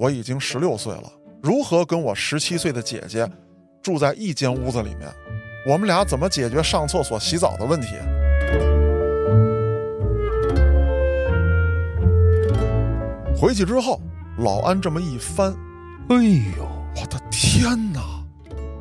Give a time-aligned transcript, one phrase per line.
[0.00, 3.30] 我已经十六岁了，如何跟我十七岁的姐姐
[3.82, 5.06] 住在一间屋子里面？
[5.66, 7.88] 我们俩怎么解决上厕所、洗澡的问题？
[13.36, 14.00] 回去之后，
[14.38, 15.54] 老安这么一翻，
[16.08, 16.16] 哎
[16.56, 18.00] 呦我的天哪！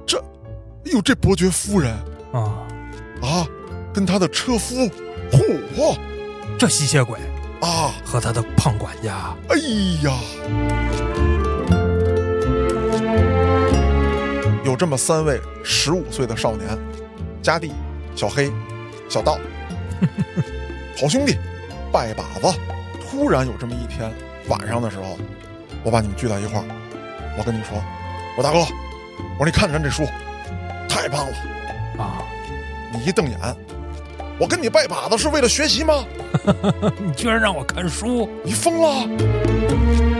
[0.08, 1.94] 这，哎呦，这伯爵夫人
[2.32, 2.66] 啊，
[3.22, 3.46] 啊，
[3.94, 4.90] 跟他的车夫，
[5.34, 5.98] 嚯
[6.58, 7.20] 这吸血鬼
[7.62, 7.94] 啊！
[8.06, 9.58] 和他的胖管家，哎
[10.04, 10.14] 呀，
[14.64, 16.68] 有这么三位十五岁的少年，
[17.42, 17.72] 家弟、
[18.16, 18.52] 小黑、
[19.10, 19.38] 小道，
[21.00, 21.38] 好兄弟，
[21.92, 22.58] 拜把子。
[23.02, 24.12] 突然有这么一天
[24.48, 25.18] 晚上的时候，
[25.84, 26.66] 我把你们聚在一块儿，
[27.38, 27.78] 我跟你说，
[28.38, 30.06] 我大哥，我说你看看这书，
[30.88, 31.38] 太棒了。
[32.04, 32.24] 啊，
[32.94, 33.38] 你一瞪眼，
[34.40, 36.06] 我跟你拜把子是为了学习吗？
[36.98, 40.19] 你居然让我看书，你疯了！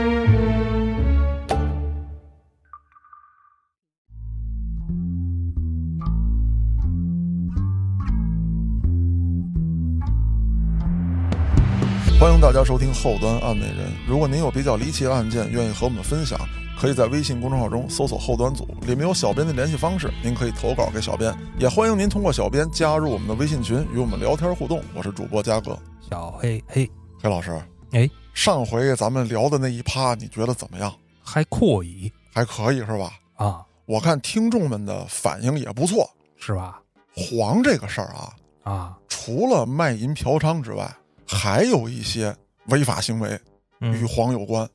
[12.50, 13.92] 大家收听后端案内人。
[14.08, 16.36] 如果您有比较离奇的案件，愿意和我们分享，
[16.76, 21.32] 可以在微信公众号中搜索“后端组”，里面有小编的联系方式，您可以投稿给小编。
[21.60, 24.82] 也欢迎您通过小编加入我们的微信群，与我们聊天互动。
[24.96, 26.90] 我是主播嘉哥，小黑黑，
[27.22, 27.56] 黑老师。
[27.92, 30.92] 哎，上回咱们聊的那一趴，你觉得怎么样？
[31.22, 33.12] 还可以还可以是吧？
[33.36, 36.04] 啊，我看听众们的反应也不错。
[36.36, 36.82] 是吧？
[37.14, 38.34] 黄这个事儿啊，
[38.64, 40.92] 啊，除了卖淫嫖娼之外，
[41.32, 42.36] 还有一些
[42.66, 43.30] 违法行为
[43.78, 44.68] 与嗯，黄有关。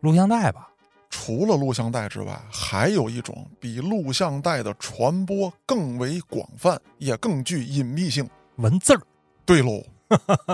[0.00, 0.70] 录像带吧，
[1.10, 8.26] 除了录像带之外，还有一种比录像带的传播更为广泛，也更具隐秘性。
[8.56, 9.00] 文字儿
[9.44, 9.84] 对喽，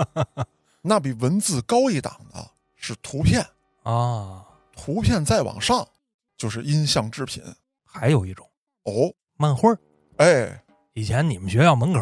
[0.83, 3.41] 那比文字高一档的是图片，
[3.83, 5.87] 啊，图片再往上
[6.35, 7.41] 就是音像制品。
[7.85, 8.45] 还有一种
[8.83, 9.79] 哦，漫画儿。
[10.17, 10.61] 哎，
[10.93, 11.99] 以前你们学校门口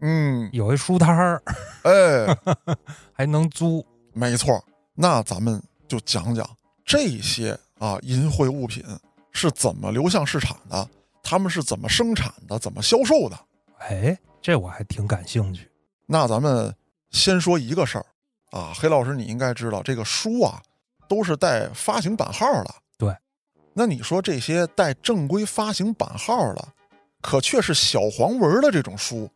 [0.00, 1.42] 嗯，有一书摊儿，
[1.84, 2.36] 哎，
[3.12, 4.62] 还能租没错。
[4.94, 6.48] 那咱们就讲讲
[6.84, 8.84] 这些啊淫秽物品
[9.32, 10.88] 是怎么流向市场的，
[11.22, 13.38] 他们是怎么生产的，怎么销售的。
[13.78, 15.70] 哎，这我还挺感兴趣。
[16.06, 16.74] 那咱们
[17.10, 18.06] 先说一个事儿
[18.50, 20.60] 啊，黑老师，你应该知道，这个书啊
[21.08, 22.74] 都是带发行版号的。
[22.98, 23.14] 对，
[23.72, 26.68] 那你说这些带正规发行版号的，
[27.22, 29.30] 可却是小黄文的这种书，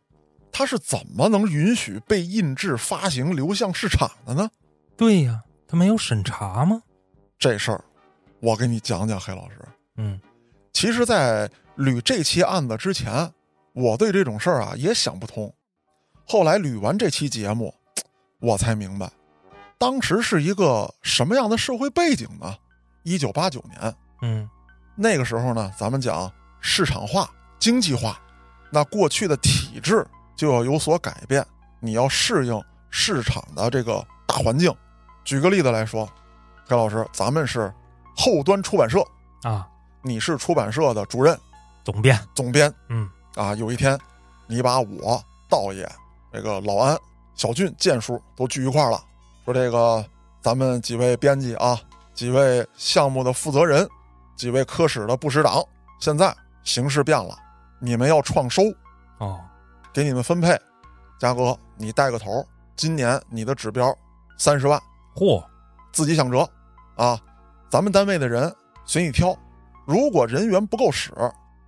[0.57, 4.49] 它是怎么能允许被印制、发行、流向市场的呢？
[4.95, 6.81] 对呀，他没有审查吗？
[7.37, 7.83] 这事儿，
[8.39, 9.59] 我给你讲讲，黑老师。
[9.97, 10.17] 嗯，
[10.71, 13.29] 其实，在捋这期案子之前，
[13.73, 15.53] 我对这种事儿啊也想不通。
[16.25, 17.75] 后来捋完这期节目，
[18.39, 19.11] 我才明白，
[19.77, 22.55] 当时是一个什么样的社会背景呢？
[23.03, 24.49] 一九八九年嗯，
[24.95, 27.29] 那个时候呢，咱们讲市场化、
[27.59, 28.17] 经济化，
[28.71, 31.45] 那过去的体制就要有所改变，
[31.79, 34.73] 你要适应市场的这个大环境。
[35.23, 36.07] 举个例子来说，
[36.67, 37.73] 黑老师，咱们是
[38.15, 39.05] 后端出版社，
[39.43, 39.67] 啊，
[40.01, 41.37] 你是出版社的主任、
[41.83, 43.55] 总编，总编嗯，啊。
[43.55, 43.99] 有一天，
[44.47, 45.89] 你把我道爷、
[46.31, 46.97] 这个老安、
[47.35, 49.03] 小俊、建叔都聚一块儿了，
[49.45, 50.05] 说这个
[50.41, 51.79] 咱们几位编辑啊，
[52.13, 53.87] 几位项目的负责人，
[54.35, 55.63] 几位科室的部室长，
[55.99, 57.35] 现在形势变了，
[57.79, 58.61] 你们要创收，
[59.17, 59.39] 哦，
[59.95, 60.59] 给你们分配。
[61.17, 62.45] 嘉哥，你带个头，
[62.75, 63.97] 今年你的指标
[64.37, 64.77] 三十万，
[65.15, 65.41] 嚯，
[65.93, 66.45] 自己想辙
[66.97, 67.17] 啊。
[67.69, 69.33] 咱们单位的人随你挑，
[69.85, 71.13] 如果人员不够使，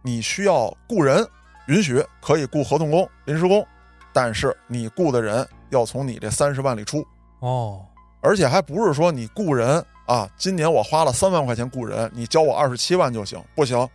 [0.01, 1.25] 你需要雇人，
[1.67, 3.65] 允许可以雇合同工、临时工，
[4.11, 7.07] 但是你雇的人要从你这三十万里出，
[7.39, 7.85] 哦，
[8.19, 13.87] 而且还不是说你雇人啊，今年我花了三万块钱雇人，你交我二十七万就行，不行。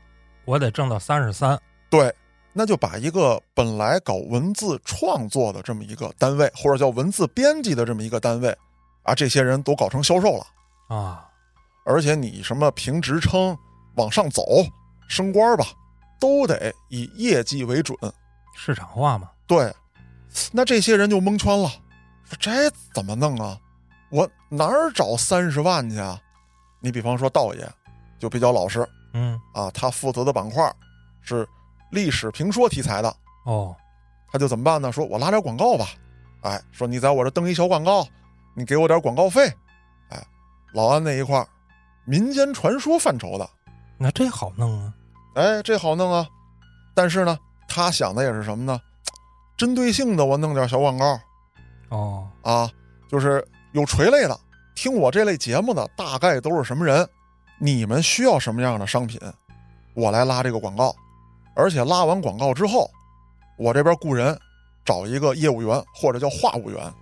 [0.47, 1.61] 我得挣到三十三，
[1.91, 2.11] 对，
[2.53, 8.57] 那就把一个本来搞文字创作的这么一个单位，或者叫文字编辑的这么一个单位，
[9.03, 10.47] 啊，这些人都搞成销售了。
[10.89, 11.29] 啊，
[11.85, 13.57] 而且你什么评职称、
[13.97, 14.45] 往上走、
[15.09, 15.65] 升官吧，
[16.21, 17.97] 都得以业绩为准。
[18.55, 19.75] 市场化嘛，对，
[20.53, 21.71] 那这些人就蒙圈了，
[22.25, 23.59] 说这怎么弄啊？
[24.11, 26.21] 我哪儿找三十万去啊？
[26.81, 27.67] 你比方说道爷，
[28.19, 30.71] 就比较老实嗯，啊，他负责的板块
[31.23, 31.49] 是
[31.93, 33.77] 历史评说题材的，哦，
[34.33, 34.91] 他就怎么办呢？
[34.91, 35.87] 说我拉点广告吧，
[36.41, 38.05] 哎，说你在我这登一小广告，
[38.57, 39.47] 你给我点广告费，
[40.09, 40.21] 哎，
[40.73, 41.47] 老安那一块儿
[42.05, 43.49] 民间传说范畴的，
[43.99, 44.93] 那这好弄啊，
[45.35, 46.27] 哎，这好弄啊。
[46.95, 48.81] 但是呢，他想的也是什么呢？
[49.57, 51.21] 针对性的，我弄点小广告。
[51.91, 52.71] 哦，啊，
[53.07, 54.41] 就是有垂类的，
[54.75, 57.07] 听我这类节目的大概都是什么人？
[57.59, 59.21] 你们需要什么样的商品，
[59.95, 60.95] 我来拉这个广告，
[61.55, 62.91] 而且拉完广告之后，
[63.59, 64.39] 我这边雇人
[64.85, 66.93] 找一个业务员或者叫话务员，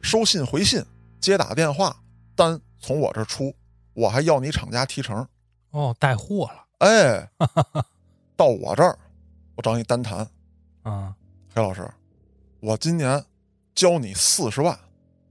[0.00, 0.84] 收信回信、
[1.20, 1.96] 接打电话，
[2.34, 3.54] 单从我这儿出，
[3.94, 5.26] 我还要你厂家提成。
[5.70, 6.64] 哦，带货了。
[6.78, 7.28] 哎，
[8.36, 8.98] 到我这儿，
[9.56, 10.26] 我找你单谈，
[10.82, 11.14] 啊，
[11.54, 11.88] 黑老师，
[12.60, 13.22] 我今年
[13.74, 14.78] 教你四十万，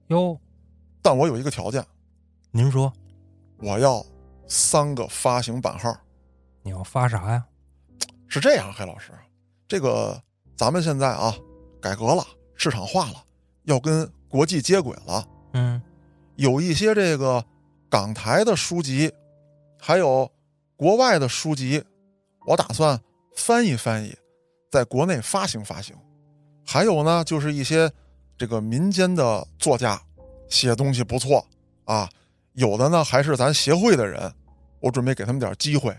[0.07, 0.39] 哟，
[1.01, 1.83] 但我有一个条件，
[2.51, 2.91] 您说
[3.57, 4.06] 我要
[4.47, 5.97] 三个发行版号。
[6.62, 7.45] 你要发啥呀？
[8.27, 9.12] 是这样，黑老师，
[9.68, 10.21] 这个
[10.56, 11.35] 咱们现在啊
[11.81, 12.25] 改革了，
[12.56, 13.24] 市场化了，
[13.63, 15.81] 要跟国际接轨了，嗯，
[16.35, 17.44] 有一些这个
[17.89, 19.12] 港台的书籍，
[19.79, 20.29] 还有
[20.75, 21.83] 国外的书籍，
[22.45, 23.00] 我打算
[23.35, 24.13] 翻译翻译，
[24.69, 25.95] 在国内发行发行。
[26.65, 27.89] 还有呢，就是一些
[28.38, 30.01] 这个民间的作家
[30.50, 31.47] 写东西不错
[31.85, 32.09] 啊，
[32.53, 34.30] 有的呢还是咱协会的人，
[34.81, 35.95] 我准备给他们点机会，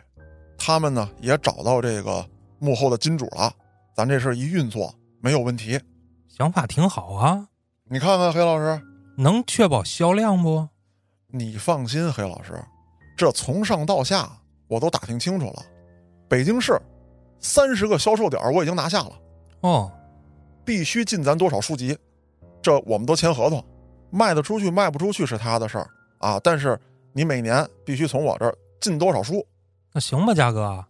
[0.59, 2.29] 他们呢也找到这个
[2.59, 3.51] 幕后的金主了，
[3.95, 5.81] 咱这事儿一运作没有问题。
[6.29, 7.49] 想法挺好啊，
[7.89, 8.81] 你看看黑老师，
[9.17, 10.69] 能确保销量不？
[11.29, 12.53] 你放心，黑老师，
[13.17, 14.31] 这从上到下
[14.67, 15.63] 我都打听清楚了。
[16.29, 16.79] 北京市
[17.39, 19.13] 三十个销售点我已经拿下了，
[19.61, 19.91] 哦，
[20.65, 21.97] 必须进咱多少书籍，
[22.61, 23.65] 这我们都签合同，
[24.11, 25.89] 卖得出去卖不出去是他的事儿
[26.19, 26.41] 啊。
[26.43, 26.79] 但是
[27.13, 29.45] 你每年必须从我这儿进多少书，
[29.93, 30.85] 那行吧，嘉哥，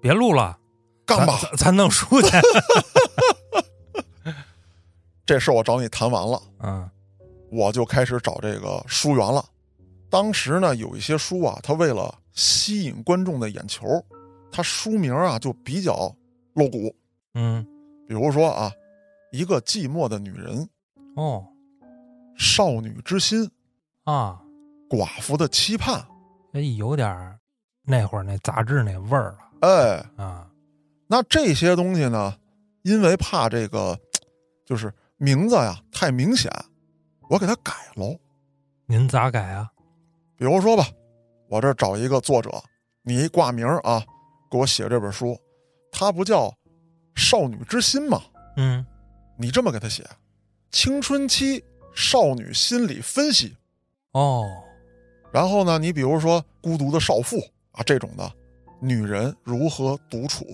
[0.00, 0.58] 别录了，
[1.04, 1.38] 干吧。
[1.56, 2.28] 咱弄书去。
[5.26, 6.88] 这事我找你谈完了，嗯
[7.50, 9.44] 我就开始找这个书源了。
[10.10, 13.86] 当时呢，有一些书啊，它为了吸引观众的眼球，
[14.50, 16.14] 它书名啊就比较
[16.54, 16.94] 露骨。
[17.34, 17.66] 嗯，
[18.06, 18.72] 比如说啊，
[19.32, 20.68] 一个寂寞的女人，
[21.16, 21.46] 哦
[22.36, 23.50] 少女之心，
[24.04, 24.40] 啊，
[24.88, 26.06] 寡妇的期盼。
[26.52, 27.37] 哎，有点儿
[27.90, 30.46] 那会儿那杂志那味儿了哎，啊。
[31.06, 32.36] 那这些东西呢，
[32.82, 33.98] 因为怕这个，
[34.66, 36.52] 就是名字呀太明显，
[37.30, 38.14] 我给它改喽。
[38.84, 39.70] 您咋改啊？
[40.36, 40.86] 比如说吧，
[41.48, 42.50] 我这儿找一个作者，
[43.02, 44.04] 你一挂名啊，
[44.50, 45.34] 给我写这本书，
[45.90, 46.48] 它不叫
[47.14, 48.20] 《少女之心》吗？
[48.58, 48.84] 嗯，
[49.38, 50.06] 你这么给他写，
[50.70, 51.64] 青春期
[51.94, 53.56] 少女心理分析。
[54.12, 54.44] 哦，
[55.32, 57.38] 然后呢，你比如说孤独的少妇
[57.78, 58.30] 啊这种的，
[58.80, 60.44] 女人如何独处，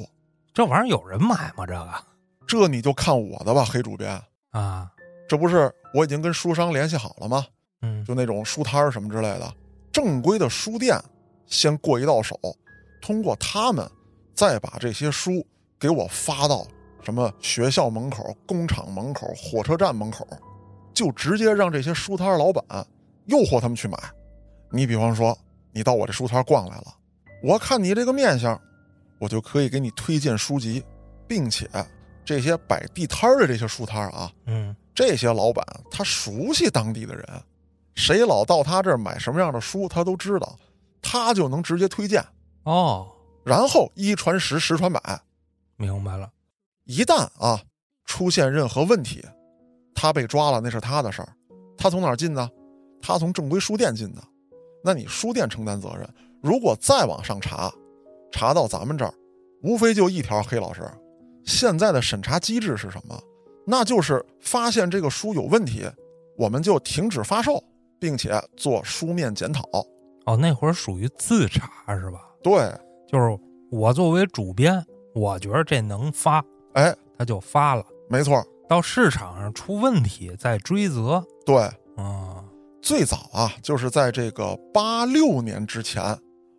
[0.52, 1.66] 这玩意儿有人买吗？
[1.66, 2.04] 这个
[2.46, 4.20] 这你就看我的吧，黑主编。
[4.50, 4.90] 啊，
[5.26, 7.46] 这不是我已经跟书商联系好了吗？
[7.80, 9.54] 嗯，就那种书摊儿什么之类的，
[9.90, 11.00] 正规的书店
[11.46, 12.38] 先过一道手，
[13.00, 13.90] 通过他们
[14.34, 15.44] 再把这些书
[15.78, 16.66] 给我发到
[17.02, 20.26] 什么学校门口、工厂门口、火车站门口，
[20.92, 22.64] 就直接让这些书摊儿老板
[23.26, 23.98] 诱惑他们去买。
[24.70, 25.36] 你比方说，
[25.72, 26.94] 你到我这书摊儿逛来了，
[27.44, 28.58] 我看你这个面相，
[29.18, 30.82] 我就可以给你推荐书籍，
[31.28, 31.68] 并且
[32.24, 37.26] 这些摆地摊儿的这些书摊儿啊，嗯，这些老板他熟悉当地的人，
[37.96, 40.58] 谁老到他这儿买什么样的书，他都知道，
[41.02, 42.24] 他就能直接推荐，
[42.62, 43.06] 哦，
[43.44, 45.20] 然后一传十，十传百。
[45.76, 46.30] 明白了。
[46.84, 47.60] 一旦啊
[48.06, 49.22] 出现任何问题，
[49.94, 51.28] 他被抓了那是他的事儿，
[51.76, 52.48] 他从哪儿进呢？
[53.02, 54.24] 他从正规书店进的，
[54.82, 56.08] 那你书店承担责任。
[56.44, 57.72] 如果再往上查，
[58.30, 59.14] 查到咱们这儿，
[59.62, 60.82] 无非就一条，黑老师，
[61.42, 63.18] 现在的审查机制是什么？
[63.66, 65.86] 那就是发现这个书有问题，
[66.36, 67.64] 我们就停止发售，
[67.98, 69.62] 并且做书面检讨。
[70.26, 72.20] 哦，那会儿属于自查是吧？
[72.42, 72.70] 对，
[73.08, 73.38] 就是
[73.70, 74.84] 我作为主编，
[75.14, 77.82] 我觉得这能发，哎，他就发了。
[78.10, 81.24] 没错，到市场上出问题再追责。
[81.46, 81.56] 对，
[81.96, 82.44] 啊，
[82.82, 86.02] 最早啊，就是在这个八六年之前，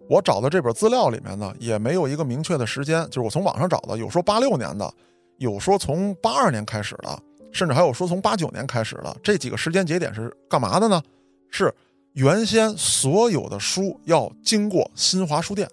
[0.09, 4.91] 我找的这本资料里面呢，也没有一个明确的时间，就是我从网上找的，有说八六年的，
[5.37, 7.19] 有说从八二年开始的，
[7.51, 9.15] 甚至还有说从八九年开始的。
[9.23, 11.01] 这几个时间节点是干嘛的呢？
[11.49, 11.73] 是
[12.13, 15.67] 原先所有的书要经过新华书店，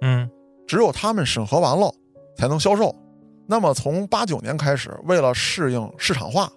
[0.00, 0.28] 嗯，
[0.66, 1.92] 只有他们审核完了
[2.36, 2.94] 才能销售。
[3.46, 6.50] 那么从八九年开始，为了适应市场化，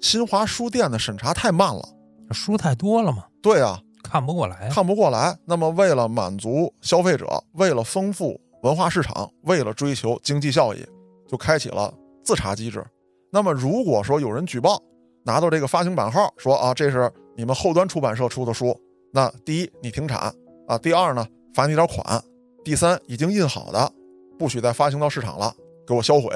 [0.00, 1.82] 新华书店的审查太慢了。
[2.30, 4.68] 书太多了嘛，对啊，看不过来。
[4.70, 5.36] 看不过来。
[5.44, 10.84] 那么，为了满足消费者，为了丰富文化市场，为了追求经济效益，
[11.26, 11.92] 就开启了
[12.24, 12.84] 自查机制。
[13.30, 14.80] 那么，如果说有人举报，
[15.24, 18.74] 拿到这个发行版号，说啊，这是你们后端出版社出的书，
[19.12, 20.32] 那第一你停产
[20.66, 22.22] 啊，第二呢罚你点款，
[22.64, 23.92] 第三已经印好的
[24.38, 25.54] 不许再发行到市场了，
[25.86, 26.30] 给我销毁。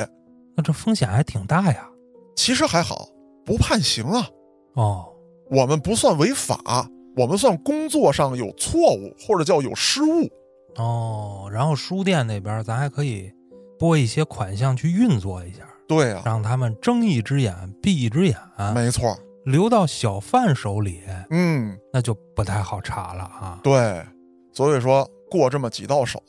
[0.54, 1.88] 那这风险还挺大呀。
[2.36, 3.08] 其实还好，
[3.44, 4.28] 不判刑啊，
[4.74, 5.06] 哦，
[5.50, 10.30] 我们不算违法，我们算工作上有错误或者叫有失误。
[10.76, 13.30] 哦，然后书店那边咱还可以
[13.78, 18.36] 拨一些款项去运作一下，对呀、让他们睁一只眼闭一只眼，
[18.74, 19.14] 没错，
[19.44, 21.00] 留到小贩手里，
[21.30, 23.60] 嗯，那就不太好查了啊。
[23.62, 24.02] 对，
[24.52, 26.22] 所以说过这么几道手，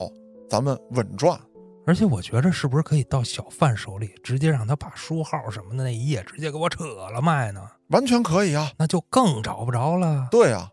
[0.50, 1.40] 咱们稳赚。
[1.86, 7.62] 而且我觉着是不是可以到小贩手里，直接让他把书号什么的那一页直接给我扯了卖呢？
[7.90, 10.28] 完全可以啊，那就更找不着了。
[10.32, 10.70] 对呀、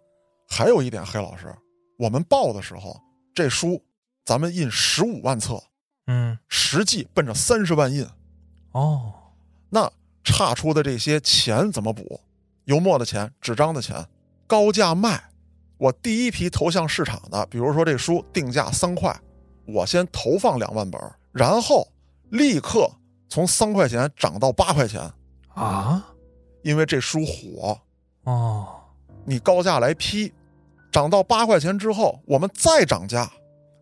[0.50, 1.54] 还有一点，黑老师，
[1.97, 3.00] 我们报的时候，
[3.33, 3.83] 这书
[4.25, 5.62] 咱们印十五万册，
[6.09, 8.07] 嗯，实际奔着三十万印，
[8.73, 9.14] 哦，
[9.71, 9.90] 那
[10.25, 12.21] 差出的这些钱怎么补？
[12.64, 14.04] 油墨的钱、纸张的钱，
[14.47, 15.23] 高价卖。
[15.78, 19.19] 我第一批投向市场的，比如说这书定价三块，
[19.66, 21.00] 我先投放两万本，
[21.33, 21.88] 然后
[22.28, 22.90] 立刻
[23.28, 25.00] 从三块钱涨到八块钱，
[25.54, 26.07] 啊，
[26.62, 27.80] 因为这书火，
[28.25, 28.69] 哦，
[29.25, 30.30] 你高价来批，
[30.90, 33.30] 涨到八块钱之后，我们再涨价，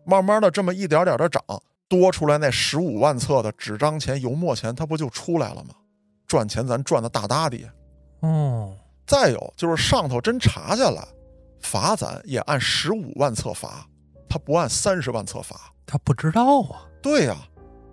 [0.05, 1.43] 慢慢的这么一点点的涨，
[1.87, 5.73] 多出来那十五万册的纸张钱、油墨钱，它不就出来了吗？
[6.27, 7.57] 赚钱咱赚的大大的。
[8.19, 8.75] 哦，
[9.07, 11.03] 再有就是上头真查下来，
[11.61, 13.87] 罚咱也按十五万册罚，
[14.29, 15.55] 他不按三十万册罚。
[15.87, 16.85] 他不知道啊。
[17.01, 17.35] 对呀、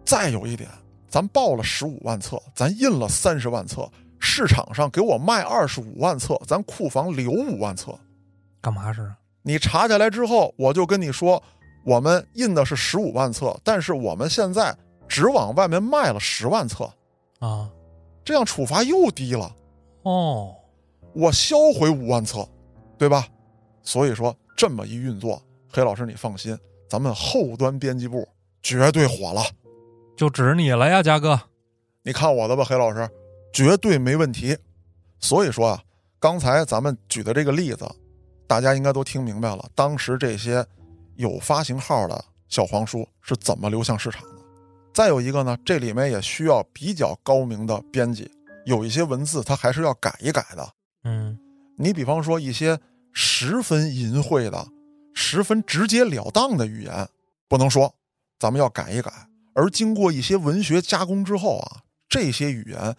[0.04, 0.68] 再有一点，
[1.08, 7.98] 咱报了十五万册，咱印了三十万册，市场上给我卖二十五万册，咱库房留五万册。
[8.66, 9.08] 干嘛是？
[9.42, 11.40] 你查下来之后，我就跟你说，
[11.84, 16.92] 我们印的是十五万册，但是我们现在只往外面卖了十万册，
[17.38, 17.70] 啊，
[18.24, 19.54] 这样处罚又低了，
[20.02, 20.52] 哦，
[21.12, 22.44] 我销毁五万册，
[22.98, 23.28] 对吧？
[23.84, 26.58] 所以说这么一运作，黑老师你放心，
[26.88, 28.28] 咱们后端编辑部
[28.64, 29.42] 绝对火了。
[30.16, 31.40] 就指你了呀，嘉哥。
[32.02, 33.08] 你看我的吧，黑老师，
[33.52, 34.58] 绝对没问题。
[35.20, 35.80] 所以说啊，
[36.18, 37.88] 刚才咱们举的这个例子，
[38.46, 40.64] 大家应该都听明白了，当时这些
[41.16, 44.42] 有发行号的小黄书是怎么流向市场的。
[44.94, 48.30] 再有一个呢，这里面也需要比较高明的编辑，
[48.64, 50.68] 有一些文字它还是要改一改的。
[51.04, 51.38] 嗯，
[51.76, 52.78] 你比方说一些
[53.12, 54.66] 十分淫秽的、
[55.12, 57.08] 十分直截了当的语言，
[57.48, 57.94] 不能说，
[58.38, 59.12] 咱们要改一改。
[59.54, 62.96] 而经过一些文学加工之后啊，这些语言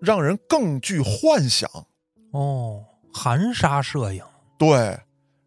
[0.00, 1.70] 让人更具幻想，
[2.32, 4.24] 哦，含沙射影。
[4.60, 4.94] 对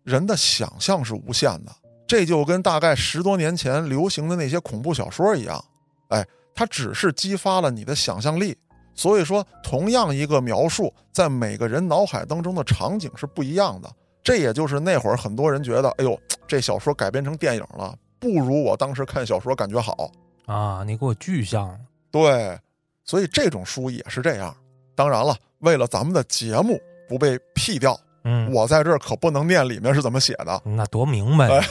[0.02, 1.72] 人的想象是无限的。
[2.08, 5.64] 这就跟大概十多年前流行的那些恐怖小说一样，
[6.10, 8.58] 哎，它只是激发了你的想象力。
[8.96, 13.90] 所以说，同样一个描述，在每个人脑海当中的场景是不一样的。
[14.24, 20.12] 这也就是那会儿很多人觉得，哎呦，这小说改编成电影了，不如我当时看小说感觉好。
[20.48, 21.80] 啊，你给我具象了。
[22.12, 22.60] 对，
[23.04, 24.56] 所以这种书也是这样。
[24.96, 30.62] 当然了，为了咱们的节目不被 P 掉，嗯，我在这儿可不能念里面是怎么写的。
[30.64, 31.64] 那多明白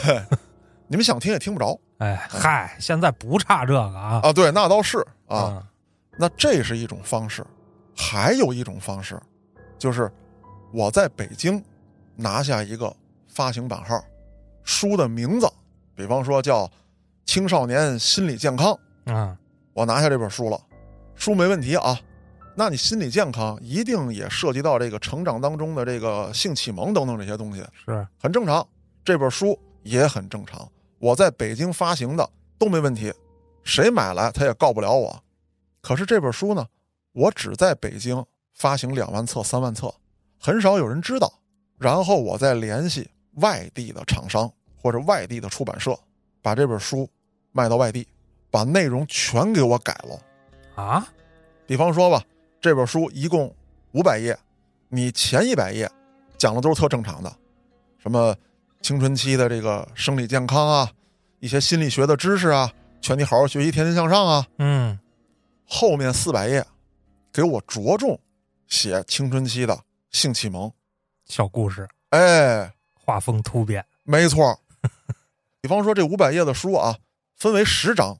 [0.87, 4.19] 你们想听也听不着哎，嗨，现在不差这个啊。
[4.23, 4.33] 啊。
[4.33, 5.37] 对，那倒是啊。
[5.37, 5.63] 啊，
[6.17, 7.43] 那这是一种方式，
[7.95, 9.19] 还有一种方式，
[9.79, 10.11] 就是
[10.71, 11.63] 我在北京
[12.15, 12.93] 拿下一个
[13.27, 14.03] 发行版号，
[14.63, 15.49] 书的名字，
[15.95, 16.67] 比方说叫
[17.25, 18.77] 《青少年心理健康》，
[19.13, 19.35] 啊，
[19.73, 20.59] 我拿下这本书了，
[21.15, 21.97] 书没问题啊。
[22.55, 28.07] 那你心理健康一定也涉及到这个成长当中的这个性启蒙等等这些东西，是。
[28.21, 28.65] 很正常。
[29.03, 30.69] 这本书也很正常，
[30.99, 33.11] 我在北京发行的都没问题，
[33.63, 35.21] 谁买来他也告不了我。
[35.81, 36.65] 可是这本书呢，
[37.11, 39.93] 我只在北京发行两万册、三万册，
[40.39, 41.31] 很少有人知道。
[41.77, 44.49] 然后我再联系外地的厂商
[44.81, 45.97] 或者外地的出版社，
[46.41, 47.09] 把这本书
[47.51, 48.07] 卖到外地，
[48.49, 50.81] 把内容全给我改了。
[50.81, 51.05] 啊，
[51.67, 52.23] 比方说吧，
[52.63, 53.53] 这本书一共
[53.91, 54.39] 五百页，
[54.87, 55.91] 你前一百页
[56.37, 57.29] 讲的都是特正常的，
[57.97, 58.33] 什么
[58.79, 60.89] 青春期的这个生理健康啊，
[61.41, 64.47] 一些心理学的知识啊，劝你好好学习，天天向上啊。
[64.59, 64.97] 嗯，
[65.67, 66.65] 后面四百页，
[67.33, 68.17] 给我着重
[68.69, 69.77] 写青春期的
[70.11, 70.71] 性启蒙。
[71.25, 73.85] 小故事，哎，画风突变。
[74.03, 74.57] 没错。
[75.59, 76.97] 比方说这五百页的书啊，
[77.35, 78.17] 分为十章，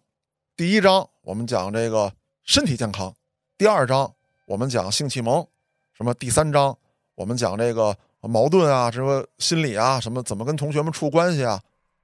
[0.57, 2.11] 第一章我们讲这个
[2.43, 3.15] 身体健康，
[3.57, 4.13] 第二章
[4.45, 5.45] 我们讲性启蒙，
[5.93, 6.77] 什么第三章
[7.15, 11.61] 我们讲这个矛盾啊，什么心理啊，什么怎么跟同学们处关系啊，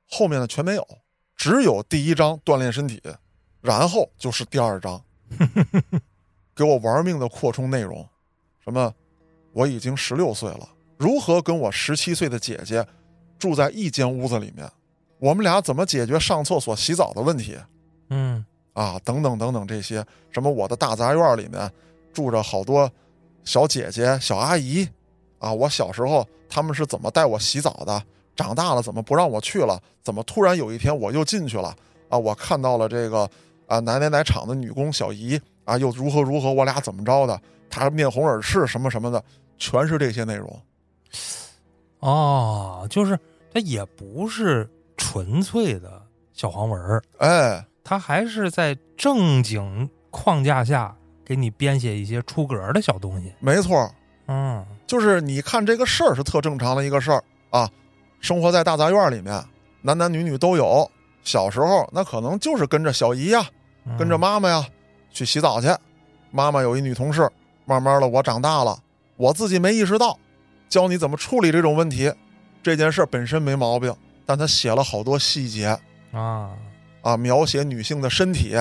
[0.10, 0.88] 后面的全没有，
[1.36, 3.02] 只有第一章锻炼身体，
[3.62, 5.02] 然后就是第二章，
[6.56, 8.08] 给我玩命的扩充内容，
[8.64, 8.94] 什么
[9.52, 12.86] 我已经十六岁了，如何跟我十七岁的姐姐
[13.38, 14.70] 住在一间屋子里面，
[15.18, 17.58] 我们俩怎么解决上厕所、洗澡的问题
[18.10, 19.00] 嗯，啊？
[19.04, 21.72] 等等等等这些，什么我的大杂院里面
[22.14, 22.92] 住着好多
[23.44, 24.88] 小姐姐、小阿姨
[25.38, 28.02] 啊，我小时候他们是怎么带我洗澡的？
[28.36, 29.82] 长大了怎么不让我去了？
[30.02, 31.76] 怎么突然有一天我又进去了？
[32.08, 33.30] 啊，我看到了这个
[33.68, 37.40] 啊哪哪哪厂的女工小姨啊，又如何如何，我俩怎么着的？
[37.70, 39.24] 她面红耳赤什么什么的，
[39.58, 40.62] 全是这些内容。
[42.00, 43.20] 哦，就是
[43.54, 46.02] 它也不是纯粹的
[46.34, 50.96] 小黄文儿，哎，它还是在正经框架下
[51.30, 53.32] 给你编写一些出格的小东西。
[53.40, 53.88] 没错，
[54.26, 57.70] 嗯就是你看这个事儿是特正常的一个事儿啊，
[58.20, 59.40] 生活在大杂院里面，
[59.84, 60.90] 男男女女都有。
[61.22, 63.46] 小时候那可能就是跟着小姨呀，
[63.86, 64.66] 嗯跟着妈妈呀
[65.12, 65.68] 去洗澡去。
[66.32, 67.30] 妈妈有一女同事，
[67.66, 68.76] 慢慢的我长大了，
[69.16, 70.18] 我自己没意识到，
[70.68, 72.12] 教你怎么处理这种问题。
[72.64, 73.96] 这件事儿本身没毛病，
[74.26, 75.78] 但他写了好多细节
[76.12, 76.50] 啊，
[77.04, 78.56] 啊，描写女性的身体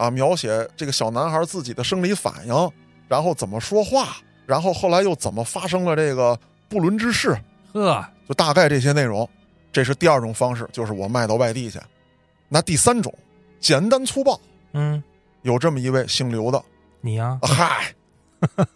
[0.00, 2.72] 啊，描写这个小男孩自己的生理反应，
[3.06, 4.16] 然后怎么说话，
[4.46, 6.38] 然后后来又怎么发生了这个
[6.70, 7.38] 不伦之事，
[7.74, 9.28] 呵，就大概这些内容。
[9.70, 11.78] 这是第二种方式，就是我卖到外地去。
[12.48, 13.12] 那第三种，
[13.60, 14.40] 简单粗暴，
[14.72, 15.02] 嗯，
[15.42, 16.64] 有这么一位姓刘的，
[17.02, 17.94] 你呀、啊嗨，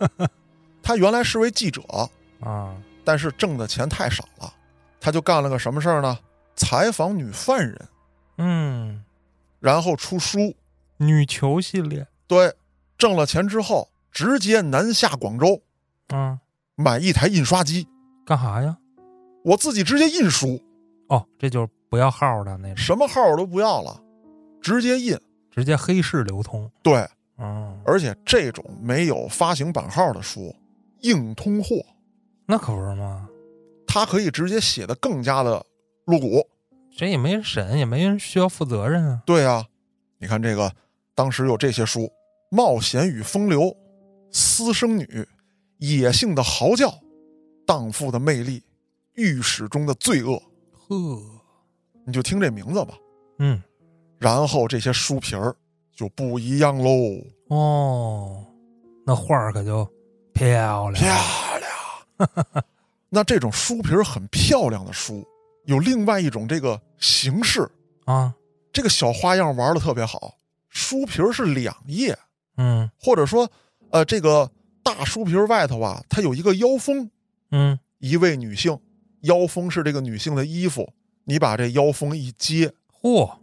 [0.85, 1.81] 他原来是位记者，
[2.40, 4.52] 啊，但是挣的钱太少了，
[5.00, 6.19] 他就干了个什么事儿呢？
[6.54, 7.88] 采访女犯人，
[8.37, 9.02] 嗯，
[9.59, 10.54] 然后出书。
[11.07, 12.55] 女球系列，对，
[12.97, 15.63] 挣了钱之后，直接南下广州
[16.09, 16.39] 嗯，
[16.75, 17.87] 买一台印刷机，
[18.25, 18.77] 干啥呀？
[19.45, 20.61] 我自己直接印书，
[21.09, 24.01] 哦，这就是不要号的那种，什么号我都不要了，
[24.61, 25.19] 直接印。
[25.51, 26.69] 直接黑市流通。
[26.83, 27.09] 对，
[27.39, 30.53] 嗯，而且这种没有发行版号的书，
[31.03, 31.77] 硬通货，
[32.45, 33.29] 那可不是吗？
[33.87, 35.65] 他可以直接写的更加的
[36.07, 36.45] 露骨。
[36.97, 39.23] 这也没人审，也没人需要负责任啊。
[39.25, 39.65] 对啊，
[40.19, 40.75] 你看这个，
[41.14, 42.00] 当时有这些书：
[42.50, 43.61] 《冒险与风流》
[44.33, 45.04] 《私生女》
[45.78, 46.88] 《野性的嚎叫》
[47.64, 48.59] 《荡妇的魅力》
[49.14, 50.33] 《御史中的罪恶》，
[50.88, 51.23] 呵，
[52.04, 52.98] 你就听这名字吧。
[53.38, 53.62] 嗯，
[54.18, 55.55] 然后这些书皮儿
[55.94, 56.90] 就不一样喽，
[57.48, 58.44] 哦，
[59.07, 59.88] 那画儿可就
[60.33, 60.94] 漂亮。
[60.94, 62.64] 漂亮。
[63.09, 65.24] 那这种书皮儿很漂亮的书，
[65.66, 67.70] 有另外一种这个形式，
[68.05, 68.35] 啊，
[68.72, 70.35] 这个小花样玩的特别好。
[70.75, 72.19] 书皮儿是两页，
[72.57, 73.51] 嗯或者说，
[73.91, 74.51] 呃，这个
[74.83, 77.09] 大书皮儿外头啊，它有一个腰封，
[77.53, 78.79] 嗯，一位女性，
[79.21, 80.93] 腰封是这个女性的衣服，
[81.25, 83.39] 你把这腰封一揭嚯，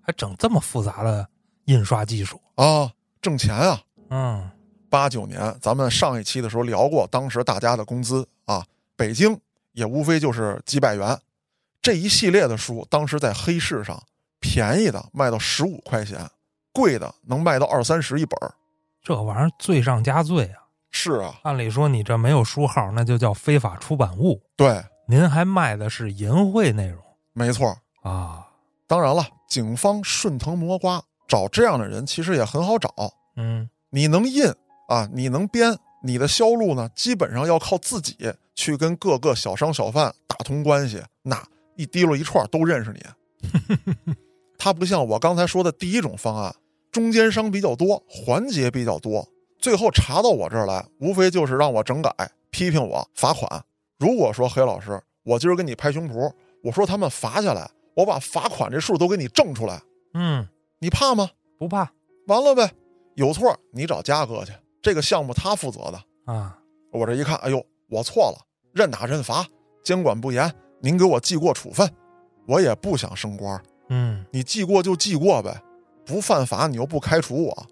[0.00, 1.28] 还整这么复杂的
[1.66, 2.40] 印刷技术。
[2.56, 2.90] 啊，
[3.20, 3.82] 挣钱啊。
[4.08, 4.50] 嗯
[4.88, 8.64] 八九年，咱们上一期的时候聊过，当时大家的工资啊，
[8.96, 9.38] 北京
[9.72, 11.18] 也无非就是几百元。
[11.82, 14.02] 这一系列的书，当时在黑市上，
[14.40, 16.18] 便宜的卖到十五块钱，
[16.76, 18.54] 贵的能卖到二三十一本儿。
[19.02, 20.66] 这玩意儿罪上加罪啊！
[20.90, 24.42] 是啊，按理说你这没有书号，那就叫非法出版物。
[24.56, 27.76] 对，您还卖的是淫秽内容没错。
[28.02, 28.46] 啊？
[28.86, 32.92] 当然了，警方顺藤摸瓜，找这样的人其实也很好找。
[33.36, 34.44] 嗯你能印
[34.88, 38.16] 啊，你能编，你的销路呢，基本上要靠自己
[38.54, 41.42] 去跟各个小商小贩打通关系，那
[41.76, 44.14] 一滴溜一串都认识你。
[44.58, 46.54] 他不像我刚才说的第一种方案，
[46.96, 49.28] 中间商比较多，环节比较多，
[49.58, 52.10] 最后查到我这儿来，无非就是让我整改、
[52.48, 53.62] 批评我、罚款。
[53.98, 56.32] 如果说黑老师，我今儿给你拍胸脯，
[56.62, 59.78] 我说他们罚下来，我把罚款这数都给你挣出来，
[60.14, 61.28] 嗯，你怕吗？
[61.58, 61.92] 不怕
[62.28, 62.72] 完了呗，
[63.14, 66.32] 有错你找嘉哥去，这个项目他负责的。
[66.32, 66.58] 啊？
[66.92, 68.38] 我这一看，哎呦，我错了，
[68.72, 69.46] 认打认罚，
[69.84, 71.86] 监管不严，您给我记过处分，
[72.46, 75.62] 我也不想升官，嗯你记过就记过呗，
[76.06, 77.66] 不犯法你又不开除我，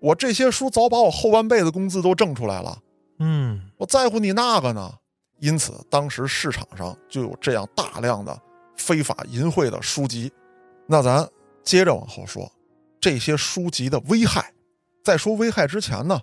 [0.00, 2.78] 我这些书早把我后半辈子工资都挣出来了，
[3.18, 4.92] 嗯我在乎你那个呢？
[5.40, 8.40] 因此，当时市场上就有这样大量的
[8.76, 10.32] 非法淫秽的书籍。
[10.86, 11.28] 那咱
[11.62, 12.50] 接着往后说，
[12.98, 14.52] 这些书籍的危害。
[15.04, 16.18] 在说危害之前呢，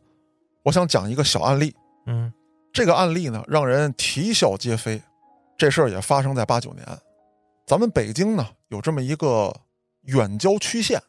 [0.64, 1.76] 我想讲一个小案例。
[2.08, 2.34] 嗯
[2.74, 5.00] 这个案例呢，让人啼笑皆非。
[5.58, 6.84] 这事儿也发生在八九年。
[7.68, 9.54] 咱们北京呢，有这么一个
[10.04, 11.00] 远郊区县，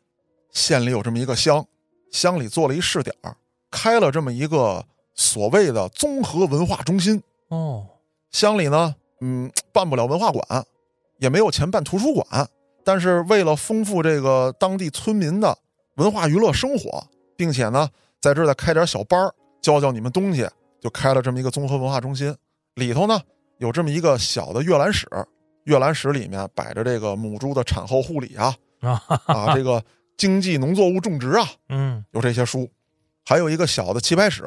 [0.53, 1.67] 县里有这么一个乡，
[2.13, 3.35] 乡里做了一试点儿，
[3.71, 4.85] 开了这么一个
[5.15, 7.23] 所谓的综合文化中心。
[7.49, 7.87] 哦
[8.31, 10.65] 乡里呢，嗯，办不了文化馆，
[11.19, 12.49] 也没有钱办图书馆，
[12.83, 15.59] 但是为了丰富这个当地村民的
[15.97, 17.87] 文化娱乐生活，并且呢，
[18.23, 20.49] 在这儿再开点小班儿教教你们东西，
[20.81, 22.35] 就开了这么一个综合文化中心。
[22.77, 23.21] 里头呢，
[23.59, 25.07] 有这么一个小的阅览室，
[25.65, 28.57] 阅览室里面摆着这个母猪的产后护理啊，
[29.27, 29.85] 啊这个
[30.23, 32.05] 经济农作物种植啊，嗯。
[32.13, 32.71] 有这些书，
[33.25, 34.45] 还有一个小的棋牌室，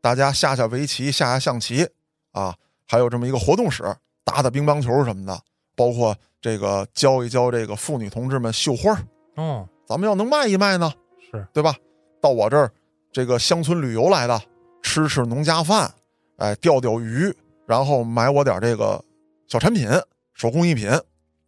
[0.00, 1.84] 大家下下围棋、下下象棋
[2.30, 2.54] 啊，
[2.86, 3.82] 还有这么一个活动室，
[4.22, 5.36] 打打乒乓球什么的。
[5.74, 9.02] 包括这个教一教这个妇女同志们绣花儿。
[9.34, 10.92] 哦，咱们要能卖一卖呢，
[11.28, 11.44] 是。
[11.52, 11.74] 对吧？
[12.20, 12.70] 到我这儿
[13.10, 14.40] 这个乡村旅游来的，
[14.80, 15.92] 吃吃农家饭，
[16.36, 17.34] 哎，钓钓鱼，
[17.66, 19.04] 然后买我点这个
[19.48, 19.88] 小产品、
[20.34, 20.88] 手工艺品，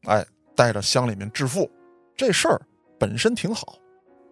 [0.02, 1.70] 哎，带着乡里面致富，
[2.16, 2.60] 这事儿
[2.98, 3.76] 本身挺好。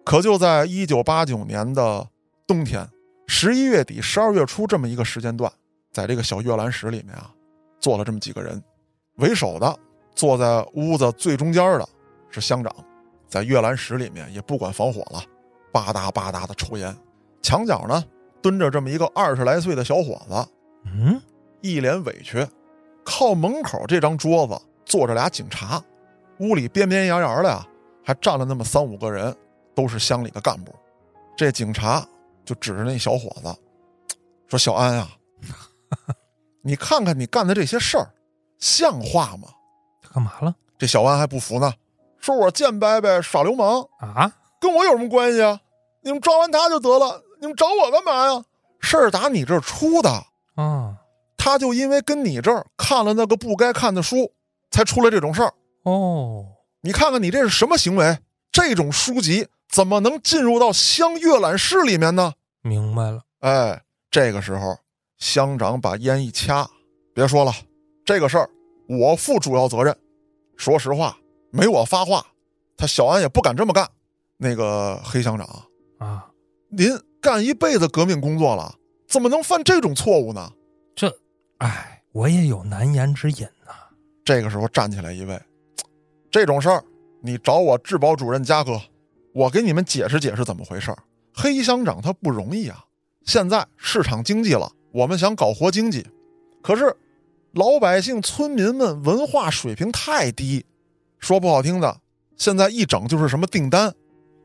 [0.03, 2.07] 可就在一九八九年的
[2.45, 2.87] 冬天，
[3.27, 5.51] 十一月底、十二月初这么一个时间段，
[5.91, 7.29] 在这个小阅览室里面啊，
[7.79, 8.63] 坐了这么几个人，
[9.15, 9.77] 为首的
[10.15, 11.87] 坐在屋子最中间的
[12.29, 12.73] 是乡长，
[13.27, 15.21] 在阅览室里面也不管防火了，
[15.71, 16.95] 吧嗒吧嗒的抽烟。
[17.41, 18.03] 墙角呢
[18.41, 20.47] 蹲着这么一个二十来岁的小伙子，
[20.85, 21.21] 嗯，
[21.61, 22.47] 一脸委屈。
[23.03, 25.81] 靠门口这张桌子坐着俩警察，
[26.39, 27.65] 屋里边边沿沿的呀，
[28.07, 29.35] 还站了那么三五个人，
[29.75, 30.73] 都是乡里的干部。
[31.35, 32.07] 这警察
[32.45, 33.53] 就指着那小伙子
[34.47, 35.09] 说：“小安啊，
[36.61, 38.09] 你看看你干的这些事儿，
[38.59, 39.49] 像话吗
[40.01, 41.73] 他干嘛了？”这小安还不服呢，
[42.17, 44.31] 说：“我贱伯伯耍流氓，啊？
[44.61, 45.59] 跟我有什么关系啊？
[45.99, 48.41] 你们抓完他就得了，你们找我干嘛呀？
[48.79, 50.09] 事儿打你这儿出的。”
[50.55, 50.95] 啊，
[51.35, 54.31] 他就因为跟你这儿看了那个不该看的书，
[54.71, 55.53] 才出了这种事儿。
[55.83, 56.45] 哦，
[56.81, 58.19] 你看看你这是什么行为？
[58.51, 62.33] 这种书籍怎么能进入到乡阅览室里面呢？
[62.61, 63.21] 明白了。
[63.39, 64.77] 哎，这个时候
[65.17, 66.67] 乡长把烟一掐，
[67.13, 67.53] 别说了，
[68.05, 68.49] 这个事儿
[68.87, 69.95] 我负主要责任。
[70.55, 71.17] 说实话，
[71.51, 72.25] 没我发话，
[72.75, 73.87] 他小安也不敢这么干。
[74.37, 75.47] 那个黑乡长，
[75.99, 76.25] 啊，
[76.69, 78.75] 您干一辈子革命工作了，
[79.07, 80.51] 怎么能犯这种错误呢？
[80.95, 81.15] 这，
[81.57, 83.73] 哎，我也有难言之隐呐、
[84.23, 85.39] 这个时候站起来一位，
[86.37, 86.83] 这种事儿
[87.19, 88.79] 你找我治保主任嘉哥，
[89.33, 90.97] 我给你们解释解释怎么回事儿。
[91.33, 92.85] 黑乡长他不容易啊，
[93.25, 96.05] 现在市场经济了，我们想搞活经济，
[96.61, 96.95] 可是
[97.53, 100.63] 老百姓村民们文化水平太低，
[101.17, 102.01] 说不好听的，
[102.35, 103.91] 现在一整就是什么订单，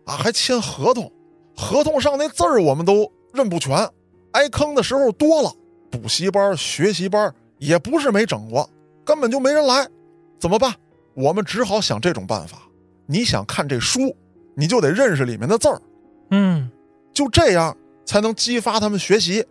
[0.07, 1.13] 啊还签合同，
[1.55, 3.77] 合同上那字儿我们都认不全，
[4.31, 5.53] 挨坑的时候多了，
[5.91, 8.67] 补习班、学习班也不是没整过，
[9.05, 9.87] 根本就没人来，
[10.41, 10.75] 怎么办？
[11.15, 12.59] 我们只好想这种办法。
[13.07, 14.17] 你想看这书，
[14.55, 15.81] 你就得认识里面的字儿，
[16.31, 16.71] 嗯，
[17.13, 19.45] 就这样才能激发他们学习。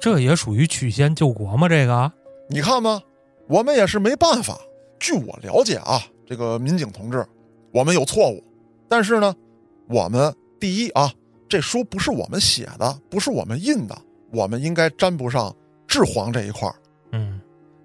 [0.00, 1.68] 这也属于曲线救国吗？
[1.68, 2.10] 这个
[2.48, 3.00] 你看吧？
[3.46, 4.58] 我们也是没办法。
[4.98, 7.24] 据我了解啊，这个民警同志，
[7.72, 8.42] 我们有错误，
[8.88, 9.34] 但是呢，
[9.86, 11.12] 我们第一啊，
[11.48, 13.96] 这书不是我们写的，不是我们印的，
[14.32, 15.54] 我们应该沾不上
[15.86, 16.74] 治黄这一块儿。
[17.12, 17.38] 嗯，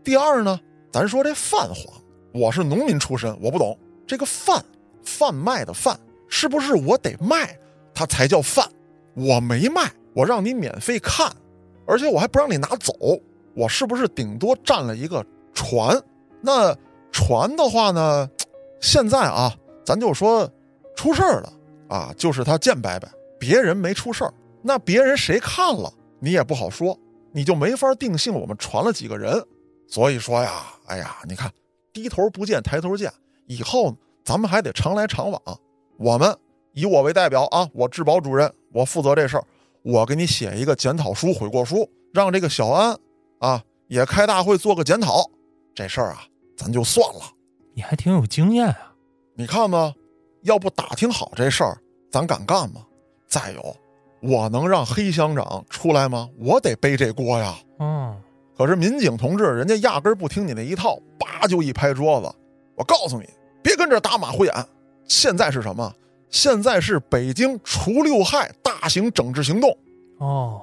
[0.04, 0.60] 第二呢，
[0.92, 4.64] 咱说这泛黄，我是农民出身，我不懂这个贩
[5.04, 7.58] 贩卖的贩，是不是我得卖
[7.94, 8.68] 它才叫贩？
[9.16, 11.32] 我没卖，我让你免费看，
[11.86, 12.94] 而且我还不让你拿走，
[13.56, 16.02] 我是不是顶多占了一个船？
[16.42, 16.76] 那
[17.12, 18.30] 船的话呢，
[18.80, 20.50] 现在啊，咱就说
[20.96, 21.52] 出事儿了
[21.90, 26.98] 啊，就是他贱伯伯，别人没出事儿，那别人谁看了你也不好说，
[27.32, 29.44] 你就没法定性我们传了几个人。
[29.88, 31.52] 所以说呀，哎呀，你看
[32.02, 33.12] 低头不见抬头见，
[33.46, 35.42] 以后咱们还得常来常往。
[35.98, 36.34] 我们
[36.72, 39.44] 以我为代表啊，我质保主任，我负责这事儿，
[39.82, 42.98] 我给你写一个检讨书、悔过书，让这个小安
[43.40, 45.30] 啊也开大会做个检讨。
[45.76, 46.24] 这事儿啊，
[46.56, 47.22] 咱就算了。
[47.74, 48.96] 你还挺有经验啊。
[49.36, 49.94] 你看吧，
[50.44, 51.78] 要不打听好这事儿，
[52.10, 52.86] 咱敢干吗？
[53.28, 53.76] 再有，
[54.22, 56.30] 我能让黑乡长出来吗？
[56.40, 57.58] 我得背这锅呀。
[57.80, 58.16] 哦，
[58.60, 62.30] 可是民警同志，人家压根儿不听你那一套，叭就一拍桌子。
[62.76, 63.26] 我告诉你，
[63.64, 64.54] 别跟这儿打马虎眼。
[65.08, 65.96] 现在是什么？
[66.30, 69.78] 现在是北京除六害大型整治行动。
[70.18, 70.62] 哦，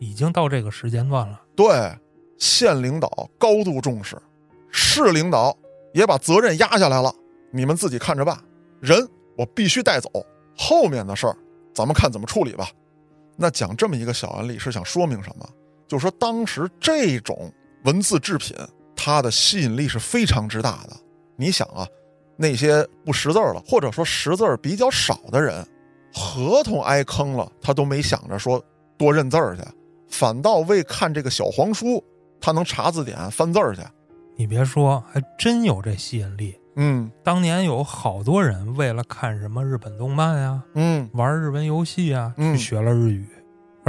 [0.00, 1.40] 已经到这个时间段了。
[1.56, 1.90] 对，
[2.36, 4.20] 县领导高度重视，
[4.70, 5.56] 市领导
[5.94, 7.10] 也把责任压下来了。
[7.50, 8.38] 你们自己看着办。
[8.80, 10.10] 人我必须带走，
[10.58, 11.34] 后面的事儿
[11.72, 12.68] 咱们看怎么处理吧。
[13.34, 15.48] 那讲这么一个小案例是想说明什么？
[15.90, 18.56] 就是说当时这种文字制品，
[18.94, 20.96] 它的吸引力是非常之大的。
[21.34, 21.84] 你想啊，
[22.36, 25.66] 那些不识字儿了，或者说识字儿比较少的人，
[26.14, 28.64] 合同挨坑了，他都没想着说
[28.96, 29.64] 多认字儿去，
[30.08, 32.00] 反倒为看这个小黄书，
[32.40, 33.82] 他能查字典、翻字儿去。
[34.36, 36.56] 你别说，还真有这吸引力。
[36.76, 43.26] 嗯当年有好多人为了看什么日本动漫呀、嗯玩日文游戏啊，嗯去学了日语。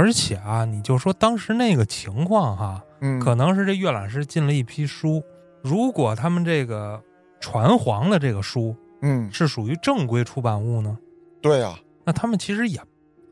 [0.02, 5.22] 而且啊，你就说当时那个情况哈，嗯，可能是这阅览室进了一批书，
[5.62, 7.00] 如果他们这个
[7.38, 10.98] 传黄的这个书嗯，是属于正规出版物呢，
[11.40, 12.80] 对呀、那他们其实也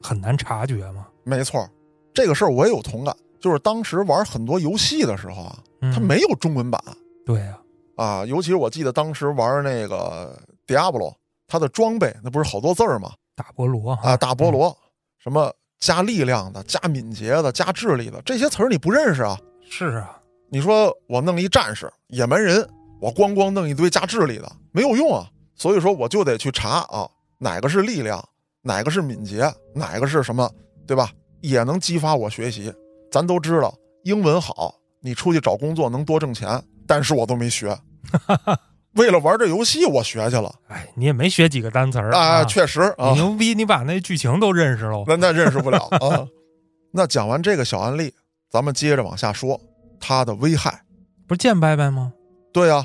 [0.00, 1.08] 很难察觉嘛。
[1.24, 1.68] 没错，
[2.14, 3.12] 这个事儿我也有同感。
[3.40, 6.80] 就是当时玩很多游戏的时候啊，嗯、它没有中文版
[7.26, 7.58] 对呀、
[7.96, 11.14] 啊，尤其是我记得当时玩那个 Diablo，
[11.48, 13.10] 它的装备那不是好多字儿吗？
[13.34, 14.76] 大菠萝啊，大菠萝，
[15.18, 19.38] 什么加力量的、加敏捷的、加智力的，这些词儿你不认识啊？
[19.68, 22.68] 是啊，你说我弄一战士野蛮人，
[23.00, 25.26] 我咣咣弄一堆加智力的，没有用啊。
[25.56, 28.22] 所以说我就得去查啊，哪个是力量，
[28.62, 30.50] 哪个是敏捷，哪个是什么，
[30.86, 31.10] 对吧？
[31.40, 32.72] 也能激发我学习。
[33.10, 37.76] 咱都知道英文好，你出去找工作能多挣钱，但是我都没学。
[38.94, 40.52] 为了玩这游戏，我学去了。
[40.68, 43.54] 哎，你也没学几个单词儿啊，确实啊，牛逼！
[43.54, 46.26] 你把那剧情都认识了，那那认识不了啊。
[46.92, 48.12] 那讲完这个小案例，
[48.50, 49.60] 咱们接着往下说
[50.00, 50.82] 它的危害。
[51.28, 52.12] 不是见伯伯吗？
[52.52, 52.84] 对呀，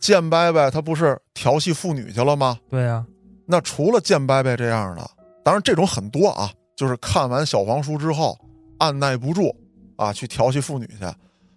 [0.00, 2.58] 见伯伯他不是调戏妇女去了吗？
[2.70, 3.04] 对呀。
[3.46, 5.10] 那除了见伯伯这样的，
[5.44, 8.38] 当然这种很多啊，就是看完小黄书之后
[8.78, 9.54] 按耐不住
[9.96, 11.04] 啊，去调戏妇女去，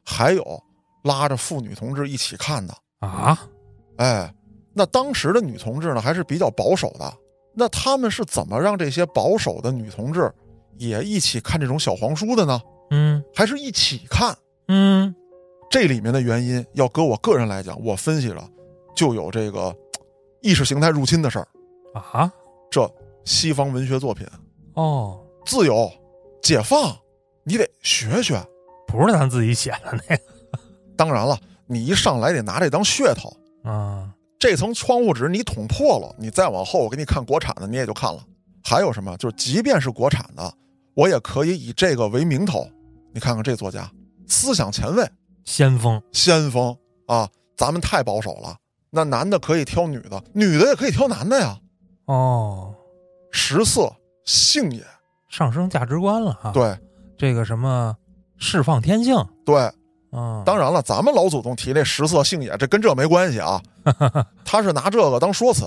[0.04, 0.62] 还有
[1.04, 3.40] 拉着妇女同志一起看的啊。
[3.98, 4.34] 哎，
[4.74, 7.14] 那当时的女同志呢，还是比较保守的。
[7.54, 10.30] 那他们是怎么让这些保守的女同志
[10.78, 12.62] 也一起看这种小黄书的呢？
[12.92, 14.36] 嗯，还是一起看？
[14.68, 15.16] 嗯，
[15.70, 18.46] 这里面的原因，要搁我个人来讲，我分析了，
[18.94, 19.74] 就有这个
[20.42, 21.48] 意识形态入侵的事儿
[21.94, 22.32] 啊。
[22.70, 22.90] 这
[23.24, 24.28] 西方文学作品
[24.74, 25.90] 哦，自由、
[26.42, 26.94] 解放，
[27.46, 28.38] 你得学学，
[28.86, 30.24] 不是咱自己写的那个。
[30.98, 33.32] 当然了，你一上来得拿这当噱头。
[33.66, 38.24] 啊，这层窗户纸你捅破了，你再往后我给你看国产的，你也就看了。
[38.64, 39.18] 还有什么？
[39.18, 40.54] 就是即便是国产的，
[40.94, 42.68] 我也可以以这个为名头。
[43.14, 43.92] 你看看这作家，
[44.28, 45.10] 思想前卫，
[45.46, 46.76] 先锋，先锋
[47.08, 47.30] 啊！
[47.56, 48.58] 咱们太保守了。
[48.90, 51.58] 那男的可以挑女的，女的也可以挑男的呀。
[52.06, 52.76] 哦，
[53.32, 53.92] 食色
[54.26, 54.84] 性也，
[55.30, 56.52] 上升价值观了哈。
[56.52, 56.78] 对，
[57.18, 57.96] 这个什么
[58.38, 59.72] 释放天性，对。
[60.16, 63.62] 嗯，当然了，咱们老祖宗提那食色性也，这跟这没关系啊。
[64.46, 65.66] 他是拿这个当说辞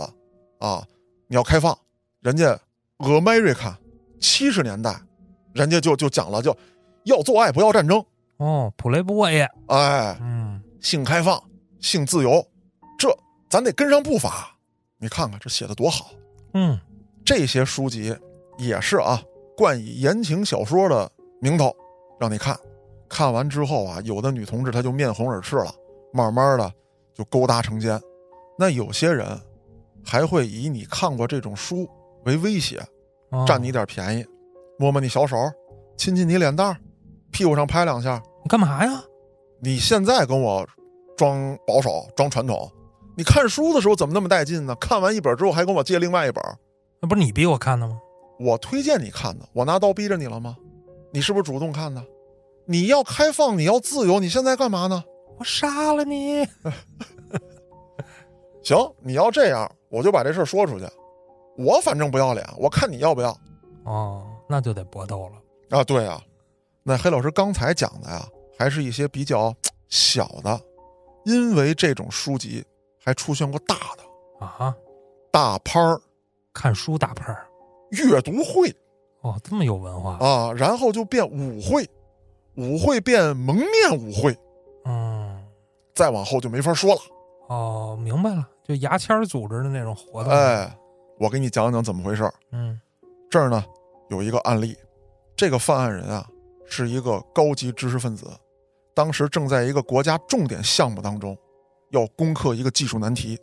[0.58, 0.82] 啊。
[1.26, 1.76] 你要开放，
[2.20, 2.58] 人家
[2.96, 3.74] America
[4.18, 4.98] 七十年代，
[5.52, 6.56] 人家就就讲了，叫
[7.04, 8.02] 要做爱不要战争。
[8.38, 11.38] 哦，普雷波耶，哎，嗯，性开放，
[11.80, 12.42] 性自由，
[12.98, 13.14] 这
[13.50, 14.56] 咱得跟上步伐。
[14.96, 16.06] 你看看这写的多好。
[16.54, 16.80] 嗯，
[17.22, 18.16] 这些书籍
[18.56, 19.22] 也是啊，
[19.54, 21.10] 冠以言情小说的
[21.42, 21.76] 名头，
[22.18, 22.58] 让你看。
[23.08, 25.74] 看完之后啊，有的女同志她就面红耳赤了，
[26.12, 26.72] 慢慢的
[27.14, 28.00] 就勾搭成奸。
[28.58, 29.26] 那有些人
[30.04, 31.88] 还会以你看过这种书
[32.24, 32.80] 为威胁，
[33.46, 34.26] 占你点便宜，
[34.78, 35.36] 摸摸你小手，
[35.96, 36.76] 亲亲你脸蛋
[37.30, 38.22] 屁股上拍两下。
[38.42, 39.02] 你干嘛呀？
[39.60, 40.66] 你现在跟我
[41.16, 42.70] 装保守、装传统？
[43.16, 44.74] 你看书的时候怎么那么带劲呢？
[44.76, 46.42] 看完一本之后还跟我借另外一本？
[47.00, 47.98] 那不是你逼我看的吗？
[48.38, 50.56] 我推荐你看的，我拿刀逼着你了吗？
[51.12, 52.04] 你是不是主动看的？
[52.70, 55.02] 你要开放，你要自由，你现在干嘛呢？
[55.38, 56.46] 我杀了你！
[58.62, 60.86] 行，你要这样，我就把这事说出去。
[61.56, 63.34] 我反正不要脸，我看你要不要。
[63.84, 65.82] 哦，那就得搏斗了啊！
[65.82, 66.22] 对啊，
[66.82, 68.22] 那黑老师刚才讲的呀，
[68.58, 69.54] 还是一些比较
[69.88, 70.60] 小的，
[71.24, 72.62] 因为这种书籍
[73.02, 74.76] 还出现过大的啊，
[75.32, 75.98] 大拍儿，
[76.52, 77.48] 看书大拍儿，
[77.92, 78.70] 阅读会。
[79.22, 80.52] 哦，这么有文化啊！
[80.52, 81.88] 然后就变舞会。
[82.58, 84.36] 舞会变蒙面舞会，
[84.84, 85.40] 嗯，
[85.94, 87.00] 再往后就没法说了。
[87.48, 90.32] 哦，明白了，就牙签组织的那种活动。
[90.32, 90.76] 哎，
[91.20, 92.28] 我给你讲讲怎么回事。
[92.50, 92.78] 嗯，
[93.30, 93.64] 这儿呢
[94.10, 94.76] 有一个案例，
[95.36, 96.28] 这个犯案人啊
[96.66, 98.28] 是一个高级知识分子，
[98.92, 101.38] 当时正在一个国家重点项目当中，
[101.90, 103.38] 要攻克一个技术难题。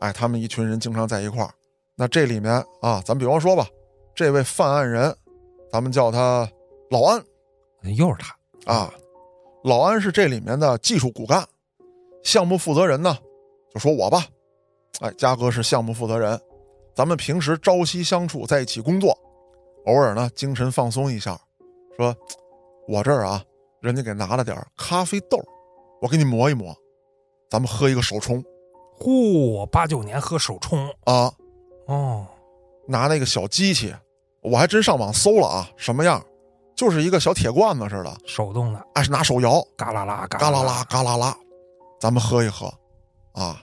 [0.00, 1.54] 哎，他们一群人经常在一块儿。
[1.94, 3.64] 那这里面啊，咱比方说吧，
[4.12, 5.16] 这位犯案人，
[5.70, 6.50] 咱们叫他
[6.90, 7.24] 老安，
[7.96, 8.34] 又是他。
[8.66, 8.92] 啊，
[9.64, 11.46] 老安是这里面的技术骨干，
[12.22, 13.16] 项目负责人呢，
[13.72, 14.26] 就说我吧，
[15.00, 16.40] 哎，嘉哥是项目负责人，
[16.94, 19.16] 咱们平时朝夕相处在一起工作，
[19.86, 21.40] 偶尔呢精神放松一下，
[21.96, 22.14] 说，
[22.86, 23.42] 我这儿啊，
[23.80, 25.38] 人家给拿了点咖啡豆，
[26.02, 26.76] 我给你磨一磨，
[27.48, 28.44] 咱们喝一个手冲。
[28.98, 31.32] 嚯，八九年喝手冲啊，
[31.86, 32.26] 哦，
[32.86, 33.94] 拿那个小机器，
[34.42, 36.22] 我还真上网搜了啊，什么样？
[36.80, 41.36] 就是一个小铁罐子似的，手动的，啊是拿手摇，嘎啦啦，嘎啦啦，嘎啦啦，
[42.00, 42.72] 咱们喝一喝，
[43.32, 43.62] 啊，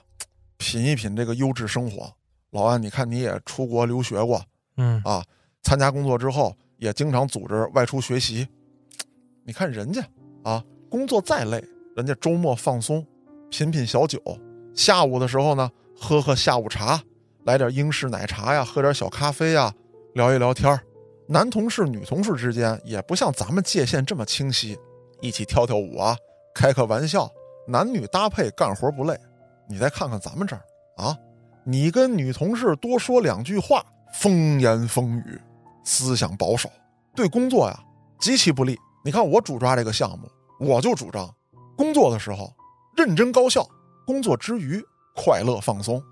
[0.56, 2.08] 品一品这个优质生活。
[2.52, 4.40] 老安，你看你也出国留学过，
[4.76, 5.20] 嗯啊，
[5.64, 8.46] 参加工作之后也经常组织外出学习。
[9.44, 10.00] 你看人家
[10.44, 11.60] 啊，工作再累，
[11.96, 13.04] 人家周末放松，
[13.50, 14.22] 品品小酒，
[14.76, 17.02] 下午的时候呢，喝喝下午茶，
[17.42, 19.74] 来点英式奶茶呀，喝点小咖啡呀，
[20.14, 20.80] 聊一聊天儿。
[21.30, 24.78] 男同事、女同事之间也不像咱们界限这么清晰，
[25.20, 26.16] 一起跳跳舞啊，
[26.54, 27.30] 开个玩笑，
[27.66, 29.14] 男女搭配干活不累。
[29.68, 30.62] 你再看看咱们这儿
[30.96, 31.14] 啊，
[31.64, 35.38] 你跟女同事多说两句话，风言风语，
[35.84, 36.70] 思想保守，
[37.14, 37.78] 对工作呀
[38.18, 38.78] 极其不利。
[39.04, 40.26] 你看我主抓这个项目，
[40.58, 41.30] 我就主张
[41.76, 42.50] 工作的时候
[42.96, 43.68] 认真高效，
[44.06, 44.82] 工作之余
[45.14, 46.02] 快乐放松。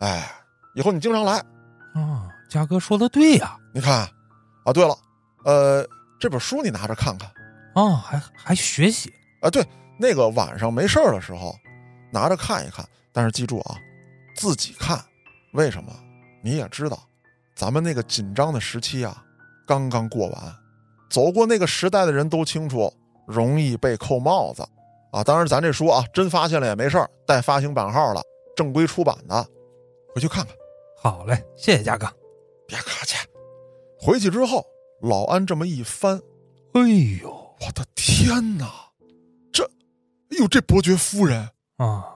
[0.00, 0.28] 哎，
[0.74, 1.38] 以后你经常来。
[1.94, 3.56] 啊，嘉哥说的对呀。
[3.72, 4.08] 你看，
[4.68, 4.94] 啊，对了，
[5.44, 5.88] 呃，
[6.20, 7.30] 这本书你拿着看看。
[7.74, 9.48] 哦，还还学习啊？
[9.48, 9.66] 对，
[9.98, 11.56] 那个晚上没事儿的时候，
[12.12, 12.86] 拿着看一看。
[13.10, 13.78] 但是记住啊，
[14.36, 15.02] 自己看。
[15.54, 15.90] 为什么？
[16.44, 17.02] 你也知道，
[17.56, 19.24] 咱们那个紧张的时期啊，
[19.66, 20.54] 刚刚过完。
[21.08, 22.92] 走过那个时代的人都清楚，
[23.26, 24.62] 容易被扣帽子
[25.12, 25.24] 啊。
[25.24, 28.20] 当然，咱这书啊，真发现了也没事儿，带发行版号了，
[28.54, 29.42] 正规出版的，
[30.14, 30.54] 回去看看。
[31.00, 32.06] 好嘞，谢谢嘉哥。
[32.66, 33.16] 别客气。
[34.00, 34.64] 回去之后，
[35.02, 36.20] 老安这么一翻，
[36.72, 36.80] 哎
[37.22, 37.30] 呦，
[37.60, 38.90] 我的天哪！
[39.52, 41.50] 这，哎呦，这伯爵夫人。
[41.76, 42.14] 啊。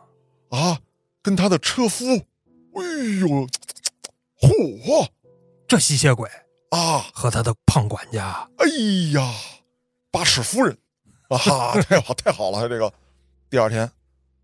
[0.51, 0.81] 啊，
[1.23, 2.83] 跟他的车夫，哎
[3.21, 3.47] 呦，
[4.41, 5.09] 嚯，
[5.67, 6.29] 这吸血鬼
[6.71, 8.67] 啊，和他的胖管家，哎
[9.13, 9.35] 呀，
[10.11, 10.77] 巴士夫人。
[11.29, 12.69] 啊哈， 太好太好了！
[12.69, 12.93] 这个。
[13.49, 13.91] 第二天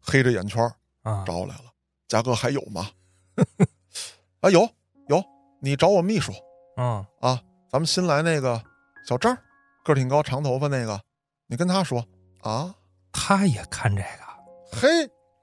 [0.01, 0.63] 黑着眼圈
[1.03, 1.23] 啊。
[1.27, 1.65] 找我来了，
[2.09, 2.91] 嘉哥还有吗？
[4.41, 4.69] 啊，有
[5.09, 5.23] 有，
[5.61, 6.33] 你找我秘书。
[6.79, 7.05] 嗯。
[7.21, 7.39] 啊，
[7.71, 8.63] 咱们新来那个
[9.07, 9.37] 小张，
[9.85, 10.99] 个儿挺高，长头发那个，
[11.47, 12.03] 你跟他说
[12.41, 12.75] 啊，
[13.13, 14.89] 他也看这个，嘿，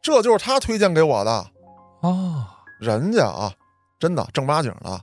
[0.02, 1.52] 这就是他推荐给我的
[2.02, 2.48] 哦，
[2.80, 3.54] 人家啊，
[4.00, 5.02] 真的正八经的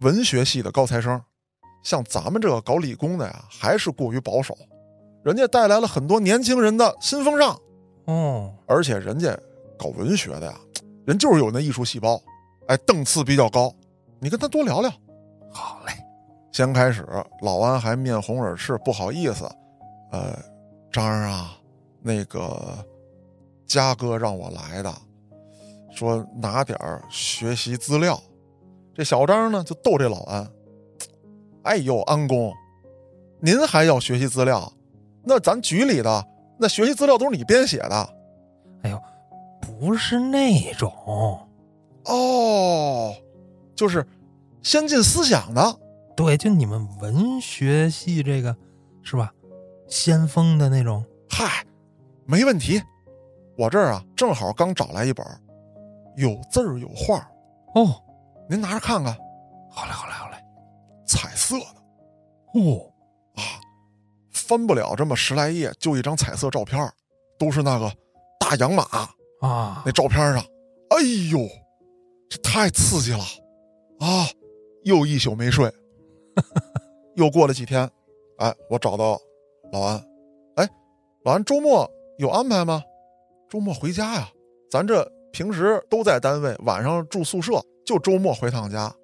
[0.00, 1.20] 文学系的高材生，
[1.82, 4.56] 像咱们这个搞理工的呀，还是过于保守，
[5.24, 7.58] 人家带来了很多年轻人的新风尚，
[8.06, 9.36] 哦，而且人家
[9.78, 10.58] 搞文学的呀，
[11.06, 12.20] 人就是有那艺术细胞，
[12.68, 13.74] 哎，档次比较高，
[14.20, 14.92] 你跟他多聊聊。
[15.52, 15.92] 好嘞，
[16.52, 17.06] 先开始，
[17.42, 19.44] 老安还面红耳赤，不好意思，
[20.12, 20.38] 呃，
[20.92, 21.56] 张儿啊，
[22.00, 22.74] 那个
[23.66, 24.92] 嘉哥让我来的，
[25.90, 28.20] 说拿点儿学习资料。
[28.94, 30.50] 这小张呢就逗这老安，
[31.62, 32.52] 哎呦，安公，
[33.40, 34.72] 您还要学习资料？
[35.24, 36.26] 那咱局里的
[36.58, 38.14] 那学习资料都是你编写的？
[38.82, 39.00] 哎呦，
[39.60, 40.92] 不是那种
[42.04, 43.14] 哦，
[43.74, 44.06] 就是。
[44.62, 45.78] 先进思想的，
[46.16, 48.56] 对，就你们文学系这个，
[49.02, 49.32] 是吧？
[49.88, 51.04] 先锋的那种。
[51.28, 51.64] 嗨，
[52.26, 52.80] 没问题。
[53.56, 55.26] 我这儿啊，正好刚找来一本，
[56.16, 57.18] 有字儿有画
[57.74, 57.94] 哦，
[58.48, 59.12] 您拿着看看。
[59.70, 60.36] 好嘞，好嘞，好嘞。
[61.06, 62.60] 彩色的。
[62.60, 62.92] 哦，
[63.34, 63.42] 啊，
[64.32, 66.90] 翻不了这么十来页，就一张彩色照片，
[67.38, 67.92] 都是那个
[68.38, 68.82] 大洋马
[69.40, 69.82] 啊。
[69.84, 70.42] 那照片上，
[70.90, 71.48] 哎呦，
[72.28, 73.24] 这太刺激了
[74.00, 74.26] 啊！
[74.84, 75.70] 又一宿没睡，
[77.16, 77.88] 又过了几天，
[78.38, 79.20] 哎，我找到
[79.72, 80.02] 老安，
[80.56, 80.68] 哎，
[81.24, 82.82] 老安周末有安排吗？
[83.48, 84.28] 周末回家呀？
[84.70, 88.94] 咱这平时都在单位，晚上住宿舍，就周末回趟家，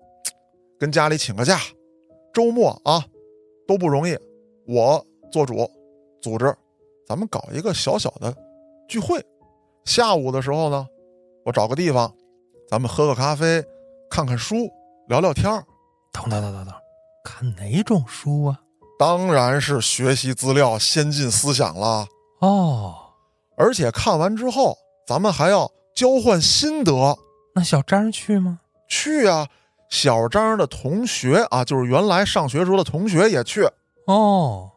[0.79, 1.59] 跟家里请个假。
[2.33, 3.05] 周末啊，
[3.67, 4.17] 都不容易，
[4.67, 5.69] 我做主
[6.21, 6.55] 组织，
[7.07, 8.35] 咱们搞一个小小的
[8.89, 9.21] 聚会。
[9.85, 10.87] 下午的时候呢，
[11.45, 12.15] 我找个地方，
[12.69, 13.65] 咱们喝个咖啡，
[14.11, 14.71] 看看书。
[15.09, 15.65] 聊聊天儿，
[16.13, 16.75] 等等等等等，
[17.25, 18.59] 看哪种书啊？
[18.99, 22.07] 当然是学习资料、先进思想了。
[22.41, 22.95] 哦，
[23.57, 27.17] 而且看完之后，咱们还要交换心得。
[27.55, 28.61] 那小张去吗？
[28.89, 29.47] 去啊！
[29.91, 33.69] 小张的同学啊，就是原来上学时候的同学也去。
[34.07, 34.69] 哦，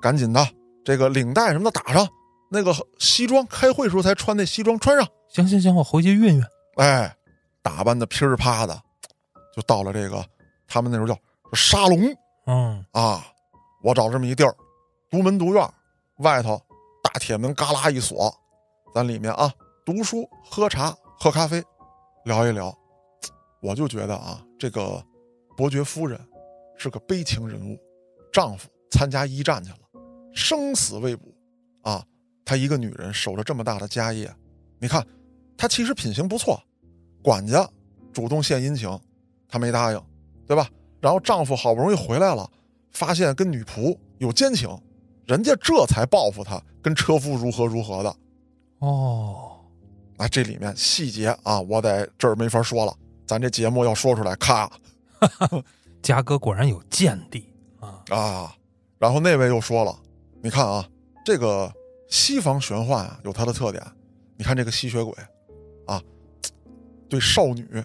[0.00, 0.46] 赶紧的，
[0.84, 2.06] 这个领带什么的打上，
[2.50, 5.06] 那个西装，开会时候才穿那西装穿上。
[5.28, 6.44] 行行行，我回去熨熨。
[6.76, 7.12] 哎，
[7.62, 8.80] 打扮的噼里啪的。
[9.60, 10.24] 就到了这个，
[10.66, 11.18] 他们那时候叫
[11.52, 11.98] 沙龙，
[12.46, 13.22] 嗯啊，
[13.82, 14.56] 我找这么一地儿，
[15.10, 15.70] 独门独院，
[16.18, 16.58] 外头
[17.02, 18.34] 大铁门嘎啦一锁，
[18.94, 19.52] 咱里面啊
[19.84, 21.62] 读书、喝茶、喝咖啡，
[22.24, 22.74] 聊一聊。
[23.60, 25.04] 我就觉得啊，这个
[25.54, 26.18] 伯爵夫人
[26.78, 27.78] 是个悲情人物，
[28.32, 29.78] 丈夫参加一战去了，
[30.32, 31.26] 生死未卜，
[31.82, 32.02] 啊，
[32.46, 34.34] 她一个女人守着这么大的家业，
[34.78, 35.06] 你看，
[35.58, 36.58] 她其实品行不错，
[37.22, 37.68] 管家
[38.14, 38.88] 主动献殷勤。
[39.50, 40.02] 她没答应，
[40.46, 40.68] 对吧？
[41.00, 42.48] 然后丈夫好不容易回来了，
[42.92, 44.68] 发现跟女仆有奸情，
[45.26, 48.16] 人家这才报复她，跟车夫如何如何的。
[48.80, 49.60] 哦，
[50.16, 52.94] 那这里面细节啊，我在这儿没法说了，
[53.26, 54.70] 咱这节目要说出来，咔。
[56.02, 57.46] 嘉哥果然有见地
[57.78, 58.56] 啊啊！
[58.98, 59.98] 然后那位又说了，
[60.42, 60.88] 你看啊，
[61.24, 61.72] 这个
[62.08, 63.82] 西方玄幻啊有它的特点，
[64.36, 65.14] 你看这个吸血鬼，
[65.86, 66.02] 啊，
[67.08, 67.82] 对少女。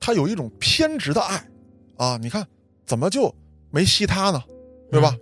[0.00, 1.48] 他有一种偏执的爱，
[1.96, 2.46] 啊，你看
[2.86, 3.34] 怎么就
[3.70, 4.42] 没吸他呢？
[4.90, 5.16] 对吧？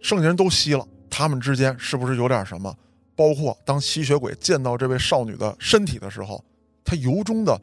[0.00, 2.74] 剩下人都吸了，他们之间是不是有点什么？
[3.16, 6.42] 包括当吸血鬼见到这位少女的身体的时候，
[6.84, 7.60] 他由衷的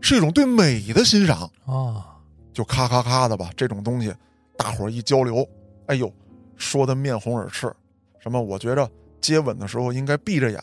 [0.00, 2.16] 是一种对美的欣赏，啊，
[2.52, 4.14] 就咔咔咔的吧，这种东西，
[4.56, 5.44] 大伙儿一交流，
[5.86, 6.12] 哎呦，
[6.56, 7.72] 说的面红耳赤，
[8.20, 8.88] 什么我觉着
[9.20, 10.60] 接吻的时候应该闭着眼，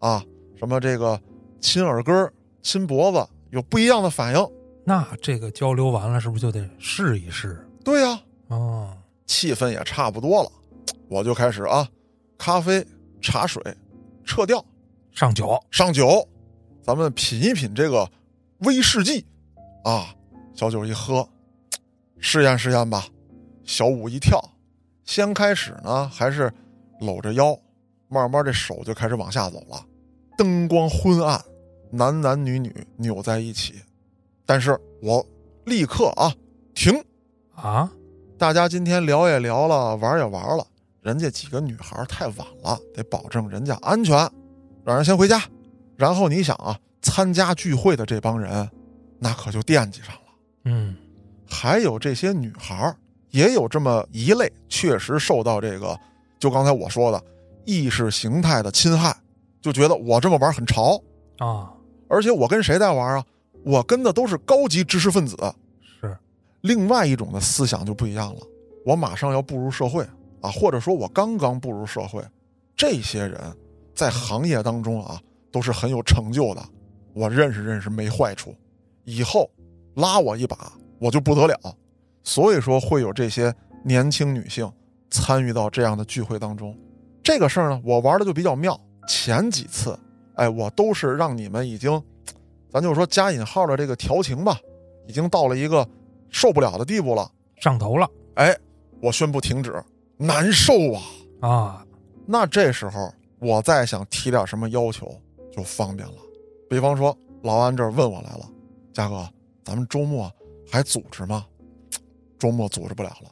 [0.00, 0.24] 啊，
[0.58, 1.20] 什么这个
[1.60, 4.50] 亲耳根、亲脖子有不一样的反应，
[4.88, 7.68] 那这个交流完了，是不是就得试一试？
[7.82, 10.52] 对呀、哦，气氛也差不多了，
[11.08, 11.88] 我就开始啊，
[12.38, 12.86] 咖啡、
[13.20, 13.60] 茶水，
[14.24, 14.64] 撤掉，
[15.10, 16.28] 上酒，上酒，
[16.84, 18.08] 咱们品一品这个
[18.58, 19.26] 威士忌，
[19.82, 20.14] 啊，
[20.54, 21.28] 小酒一喝，
[22.20, 23.08] 试验试验吧。
[23.64, 24.40] 小舞一跳，
[25.04, 26.52] 先开始呢还是
[27.00, 27.58] 搂着腰，
[28.06, 29.84] 慢慢这手就开始往下走了。
[30.38, 31.44] 灯光昏暗，
[31.90, 33.82] 男男女女扭在一起，
[34.46, 35.26] 但是我
[35.64, 36.32] 立刻啊
[36.72, 36.94] 停，
[37.54, 37.92] 啊，
[38.38, 40.64] 大家今天聊也聊了，玩也玩了，
[41.02, 44.16] 人家几个女孩太晚了，得保证人家安全，
[44.84, 45.42] 让人先回家。
[45.96, 48.70] 然后你想啊，参加聚会的这帮人，
[49.18, 50.20] 那可就惦记上了。
[50.66, 50.96] 嗯，
[51.48, 52.94] 还有这些女孩，
[53.30, 55.98] 也有这么一类，确实受到这个，
[56.38, 57.20] 就刚才我说的
[57.64, 59.16] 意识形态的侵害，
[59.60, 61.00] 就觉得我这么玩很潮，
[61.38, 61.72] 啊，
[62.08, 63.24] 而且我跟谁在玩啊？
[63.66, 65.36] 我跟的都是高级知识分子，
[66.00, 66.16] 是，
[66.60, 68.40] 另外一种的思想就不一样了。
[68.84, 70.06] 我马上要步入社会
[70.40, 72.24] 啊，或者说我刚刚步入社会，
[72.76, 73.40] 这些人
[73.92, 76.62] 在行业当中啊都是很有成就的。
[77.12, 78.54] 我认识认识没坏处，
[79.02, 79.50] 以后
[79.94, 81.58] 拉我一把我就不得了。
[82.22, 83.52] 所以说会有这些
[83.82, 84.72] 年轻女性
[85.10, 86.78] 参与到这样的聚会当中。
[87.20, 88.80] 这个事儿呢，我玩的就比较妙。
[89.08, 89.98] 前几次，
[90.34, 92.00] 哎，我都是让你们已经，
[92.76, 94.60] 咱就说加引号的这个调情吧，
[95.06, 95.88] 已经到了一个
[96.28, 97.32] 受不了的地步了。
[97.58, 98.54] 上头了哎，
[99.00, 99.82] 我宣布停止，
[100.18, 101.02] 难受啊！
[101.40, 101.86] 啊，
[102.26, 105.18] 那这时候我再想提点什么要求
[105.50, 106.16] 就方便了，
[106.68, 108.46] 比方说老安这儿问我来了，
[108.92, 109.26] 嘉哥，
[109.64, 110.30] 咱们周末
[110.70, 111.46] 还组织吗？
[112.38, 113.30] 周末组织不了了，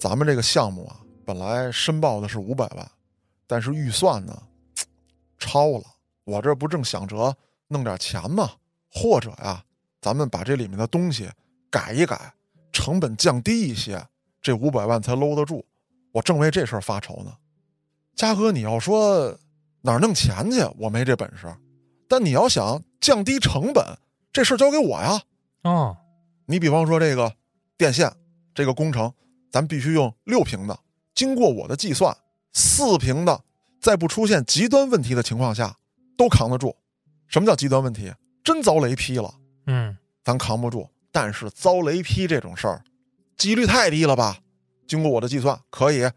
[0.00, 0.96] 咱们这个项目啊，
[1.26, 2.90] 本来申报的是五百万，
[3.46, 4.42] 但是预算呢
[5.36, 5.84] 超了，
[6.24, 7.36] 我这不正想着
[7.68, 8.50] 弄点钱吗？
[8.92, 9.64] 或者呀，
[10.00, 11.28] 咱们把这里面的东西
[11.70, 12.34] 改一改，
[12.72, 14.06] 成本降低一些，
[14.42, 15.64] 这五百万才搂得住。
[16.12, 17.34] 我正为这事儿发愁呢。
[18.14, 19.34] 嘉哥，你要说
[19.80, 21.46] 哪儿弄钱去，我没这本事。
[22.06, 23.82] 但你要想降低成本，
[24.30, 25.22] 这事儿交给我呀。
[25.62, 25.96] 哦，
[26.44, 27.34] 你比方说这个
[27.78, 28.12] 电线
[28.54, 29.10] 这个工程，
[29.50, 30.78] 咱必须用六平的，
[31.14, 32.14] 经过我的计算，
[32.52, 33.42] 四平的，
[33.80, 35.78] 在不出现极端问题的情况下，
[36.18, 36.76] 都扛得住。
[37.26, 38.12] 什么叫极端问题？
[38.42, 39.32] 真遭雷劈了，
[39.66, 40.88] 嗯，咱扛不住。
[41.10, 42.82] 但是遭雷劈这种事儿，
[43.36, 44.38] 几率太低了吧？
[44.86, 46.10] 经过我的计算，可以，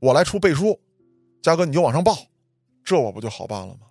[0.00, 0.78] 我来出背书，
[1.40, 2.16] 嘉哥你就往上报，
[2.84, 3.86] 这我不就好办了吗？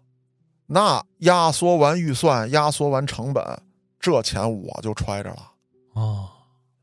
[0.68, 3.44] 那压缩完预算，压缩完成本，
[4.00, 5.52] 这钱我就揣着了。
[5.94, 6.30] 哦，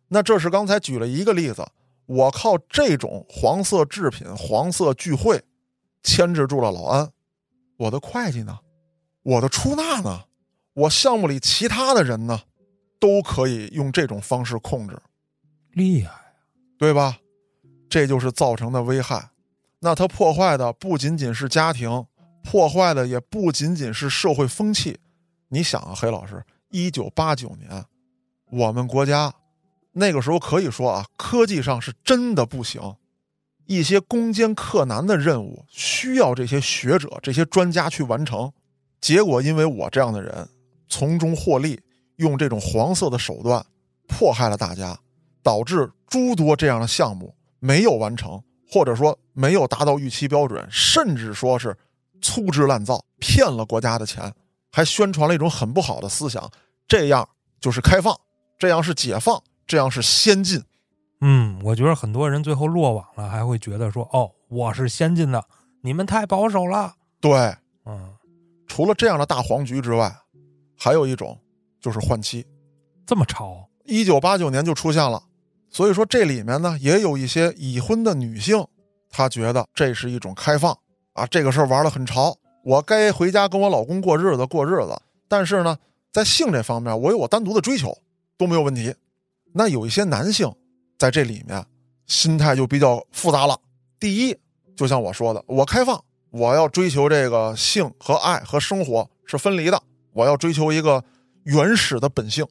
[0.09, 1.65] 那这是刚才举了一个例子，
[2.07, 5.41] 我靠这种黄色制品、黄色聚会
[6.03, 7.11] 牵制住了老安。
[7.77, 8.59] 我的会计呢？
[9.23, 10.25] 我的出纳呢？
[10.77, 12.43] 我项目里其他的人呢？
[12.99, 14.99] 都可以用这种方式控制，
[15.73, 16.11] 厉害，
[16.79, 17.19] 对吧？
[17.91, 19.31] 这就是造成的危害。
[19.81, 22.07] 那它破坏的不仅仅是家庭，
[22.43, 24.99] 破坏的也不仅仅是社会风气。
[25.49, 27.85] 你想啊，黑老师，一九八九年，
[28.51, 29.33] 我们国家
[29.93, 32.97] 那个时候可以说啊，科技上是真的不行，
[33.67, 38.53] 一些攻坚克难的任务需要这些学者、这些专家去完成。
[39.01, 40.49] 结果因为我这样的人
[40.99, 41.79] 从中获利，
[42.17, 43.63] 用这种黄色的手段
[44.09, 44.99] 迫害了大家，
[45.43, 51.77] 导致诸多这样的项目没有完成，或者说没有达到预期标准，甚至说是
[52.23, 54.33] 粗制滥造，骗了国家的钱，
[54.73, 56.51] 还宣传了一种很不好的思想。
[56.89, 57.29] 这样
[57.61, 58.19] 就是开放，
[58.59, 60.63] 这样是解放，这样是先进。
[61.21, 65.45] 嗯，我觉得很多人最后落网了，还会觉得说，哦，我是先进的，
[65.83, 66.95] 你们太保守了。
[67.21, 68.15] 对，嗯，
[68.67, 70.11] 除了这样的大黄局之外，
[70.77, 71.39] 还有一种
[71.81, 72.47] 就是换妻。
[73.07, 75.23] 这么潮，一九八九年就出现了，
[75.71, 78.67] 所以说这里面呢也有一些已婚的女性，
[79.11, 80.77] 她觉得这是一种开放
[81.13, 85.79] 啊，这个事儿玩的很潮，我该回家跟我老公过日子过日子，但是呢，
[86.13, 87.97] 在性这方面我有我单独的追求
[88.37, 88.95] 都没有问题。
[89.53, 90.53] 那有一些男性
[90.99, 91.65] 在这里面
[92.07, 93.59] 心态就比较复杂了。
[93.99, 94.37] 第一，
[94.77, 99.83] 就像我说的，我开放，我要追求这个性和爱和生活是分离的，
[100.17, 101.05] 我要追求一个
[101.45, 102.47] 原始的本性。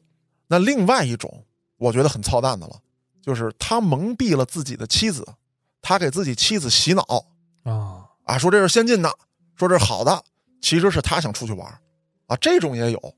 [0.46, 1.44] 那另外一种，
[1.76, 2.80] 我觉得很操蛋的了，
[3.20, 5.26] 就是他蒙蔽了自己的妻子，
[5.82, 7.02] 他给自己妻子洗脑
[7.64, 9.12] 啊，啊，说这是先进的，
[9.56, 10.22] 说这是好的，
[10.62, 11.66] 其实是他想出去玩
[12.26, 13.14] 啊，这种也有。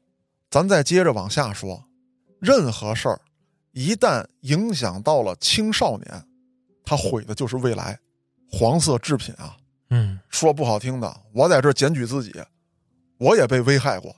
[0.51, 1.85] 咱再接着往下说，
[2.41, 3.21] 任何事儿
[3.73, 6.27] 一旦影响到了青少年，
[6.87, 7.99] 他毁的就是未来。
[8.51, 9.55] 黄色制品啊，
[9.91, 12.33] 嗯，说不好听的，我在这检举自己，
[13.19, 14.17] 我也被危害过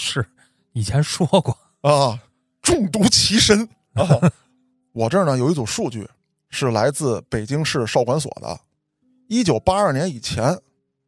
[0.00, 0.26] 是
[0.72, 2.18] 以前说过， 啊，
[2.62, 4.32] 中毒其身啊。
[4.92, 6.08] 我这儿呢有一组数据，
[6.48, 8.58] 是来自北京市少管所的。
[9.28, 10.58] 一九八二年以前，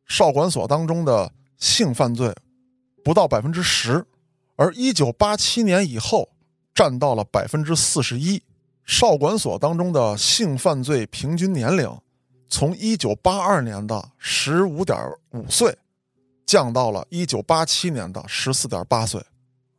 [0.07, 2.33] 少管所当中的性犯罪
[3.03, 4.05] 不到百分之十，
[4.57, 6.29] 而一九八七年以后
[6.75, 8.41] 占到了百分之四十一。
[8.85, 11.89] 少管所当中的性犯罪平均年龄，
[12.49, 14.99] 从一九八二年的十五点
[15.31, 15.77] 五岁，
[16.47, 19.25] 降到了一九八七年的十四点八岁，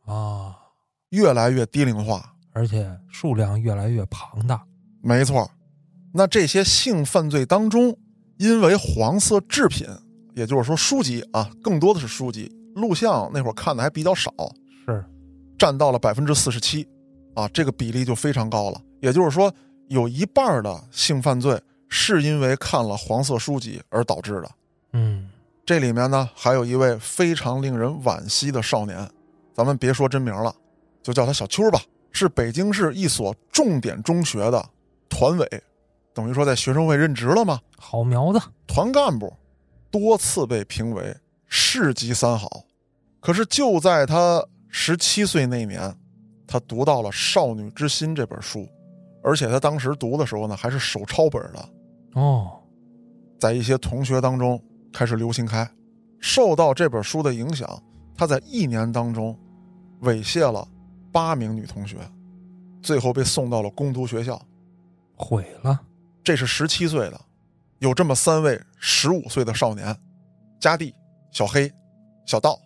[0.06, 0.56] 啊，
[1.10, 2.34] 越来越低龄化。
[2.52, 4.64] 而且数量越来越庞大。
[5.02, 5.50] 没错，
[6.12, 7.96] 那这些性犯罪当中，
[8.38, 9.86] 因为黄色制品，
[10.34, 14.32] 也就是说书籍啊，更多的是书籍，录像那会儿看的还比较少，
[14.86, 15.04] 是，
[15.58, 16.86] 占到了百分之四十七，
[17.34, 18.80] 啊，这个比例就非常高了。
[19.00, 19.52] 也就是说，
[19.88, 24.50] 有一半的性犯罪是因为看了黄色书籍而导致的。
[24.92, 25.28] 嗯，
[25.66, 29.08] 这里面呢，还有一位非常令人惋惜的少年，
[29.54, 30.54] 咱们别说真名了，
[31.02, 31.80] 就叫他小秋吧，
[32.12, 34.62] 是北京市一所重点中学的
[35.08, 35.62] 团委，
[36.12, 38.40] 等于说在学生会任职了嘛，好苗子。
[38.66, 39.32] 团干部，
[39.90, 42.64] 多次被评为市级三好。
[43.20, 45.96] 可是就在他十七岁那年，
[46.46, 48.68] 他读到了《少女之心》这本书，
[49.22, 51.68] 而且他当时读的时候呢，还是手抄本的，
[52.20, 52.60] 哦，
[53.40, 54.62] 在一些同学当中
[54.94, 55.68] 开始流行开。
[56.20, 57.82] 受到这本书的影响，
[58.16, 59.38] 他在一年当中
[60.02, 60.66] 猥亵了
[61.12, 61.98] 八名女同学，
[62.80, 64.40] 最后被送到了攻读学校。
[65.16, 65.78] 毁了。
[66.22, 67.20] 这是十七岁的，
[67.80, 69.94] 有这么三位十五岁的少年，
[70.58, 70.94] 佳弟、
[71.30, 71.70] 小黑、
[72.24, 72.58] 小道，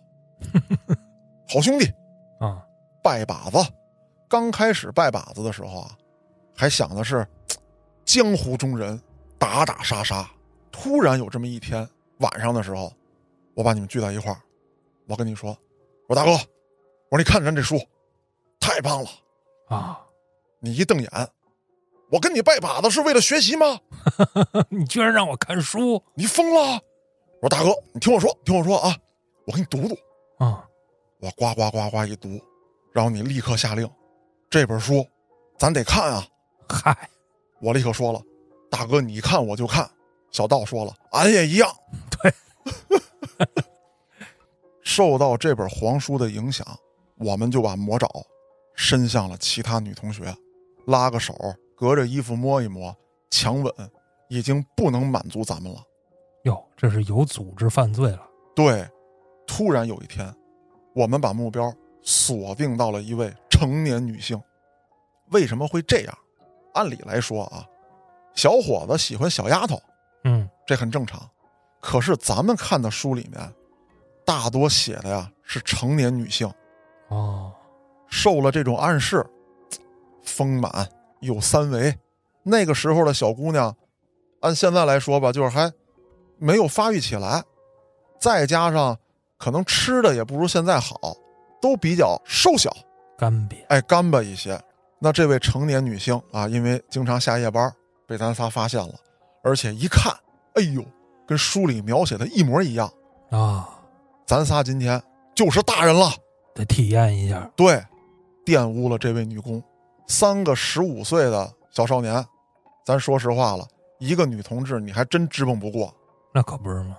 [1.49, 1.85] 好兄弟，
[2.39, 2.63] 啊，
[3.03, 3.57] 拜把子。
[4.29, 5.91] 刚开始拜把子的时候啊，
[6.55, 7.27] 还想的是
[8.05, 8.97] 江湖中人，
[9.37, 10.25] 打打杀杀。
[10.71, 11.85] 突然有这么一天
[12.19, 12.91] 晚上的时候，
[13.53, 14.41] 我把你们聚在一块儿，
[15.07, 15.49] 我跟你说，
[16.07, 16.31] 我说大哥，
[17.09, 17.79] 我说你看咱这书，
[18.59, 19.09] 太棒了。
[19.69, 20.01] 啊，
[20.59, 21.09] 你一瞪眼，
[22.11, 23.79] 我跟你拜把子是为了学习吗？
[24.69, 26.81] 你居然让我看书你疯了！
[27.41, 28.95] 我说大哥，你听我说，听我说啊，
[29.45, 29.95] 我给你读读。
[30.43, 30.65] 啊？
[31.19, 32.39] 我呱呱呱呱一读，
[32.93, 33.89] 然后你立刻下令，
[34.49, 35.05] 这本书
[35.57, 36.25] 咱得看啊！
[36.67, 37.09] 嗨，
[37.61, 38.21] 我立刻说了，
[38.69, 39.89] 大哥你看我就看。
[40.31, 41.67] 小道说了，俺也一样。
[42.87, 42.99] 对，
[44.81, 46.65] 受到这本黄书的影响，
[47.17, 48.09] 我们就把魔爪
[48.73, 50.35] 伸向了其他女同学，
[50.85, 51.35] 拉个手，
[51.75, 52.95] 隔着衣服摸一摸，
[53.29, 53.73] 强吻，
[54.27, 55.83] 已经不能满足咱们了。
[56.43, 58.25] 哟，这是有组织犯罪了。
[58.55, 58.87] 对，
[59.45, 60.33] 突然有一天，
[60.95, 64.41] 我们把目标锁定到了一位成年女性。
[65.31, 66.17] 为什么会这样？
[66.73, 67.65] 按理来说啊，
[68.33, 69.81] 小伙子喜欢小丫头，
[70.23, 71.29] 嗯，这很正常。
[71.81, 73.53] 可是咱们看的书里面，
[74.25, 76.51] 大多写的呀是成年女性，
[77.07, 77.51] 哦，
[78.07, 79.25] 受了这种暗示，
[80.23, 80.87] 丰满
[81.21, 81.97] 有三围。
[82.43, 83.75] 那个时候的小姑娘，
[84.41, 85.71] 按现在来说吧，就是还
[86.37, 87.43] 没有发育起来，
[88.19, 88.97] 再加上
[89.37, 91.15] 可能吃的也不如现在好，
[91.61, 92.75] 都比较瘦小，
[93.17, 93.65] 干瘪。
[93.67, 94.59] 哎，干巴一些。
[94.99, 97.73] 那这位成年女性啊，因为经常下夜班，
[98.05, 98.93] 被咱仨发现了，
[99.43, 100.13] 而且一看，
[100.55, 100.83] 哎呦，
[101.29, 102.91] 跟书里描写的一模一样。
[103.29, 103.69] 啊，
[104.25, 104.99] 咱仨今天
[105.35, 106.11] 就是大人了。
[106.55, 107.47] 得体验一下。
[107.55, 107.79] 对，
[108.43, 109.61] 玷污了这位女工，
[110.07, 112.25] 三个十五岁的小少年，
[112.83, 113.63] 咱说实话了，
[113.99, 115.93] 一个女同志你还真支棱不过。
[116.33, 116.97] 那可不是吗？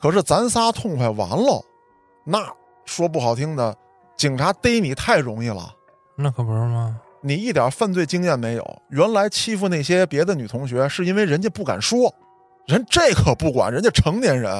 [0.00, 1.60] 可是咱仨痛快完了，
[2.24, 2.38] 那
[2.84, 3.76] 说不好听的，
[4.16, 5.74] 警察逮你太容易了，
[6.16, 7.00] 那可不是吗？
[7.20, 8.82] 你一点犯罪经验没有。
[8.90, 12.14] 原来欺负那些别的女同学是因为人家不敢说，
[12.66, 14.50] 人这可不管，人家成年人，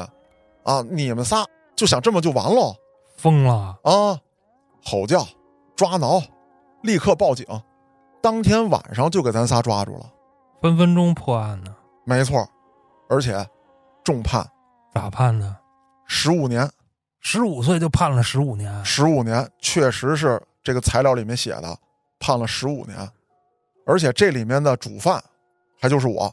[0.65, 1.47] 啊，你们仨
[1.77, 2.77] 就想这么就完了
[3.17, 3.79] 疯了。
[3.83, 4.21] 啊？
[4.85, 5.25] 吼叫、
[5.77, 6.21] 抓挠，
[6.83, 7.47] 立刻报警，
[8.21, 10.13] 当天晚上就给咱仨抓住了。
[10.61, 11.75] 分分钟破案呢。
[12.05, 12.45] 没错，
[13.09, 13.47] 而且
[14.03, 14.45] 重判
[14.93, 15.57] 咋判的？
[16.07, 16.69] 十五年，
[17.21, 18.85] 十五岁就判了十五年。
[18.85, 21.79] 十五年确实是这个材料里面写的，
[22.19, 23.09] 判了十五年，
[23.87, 25.23] 而且这里面的主犯
[25.81, 26.25] 还就是我。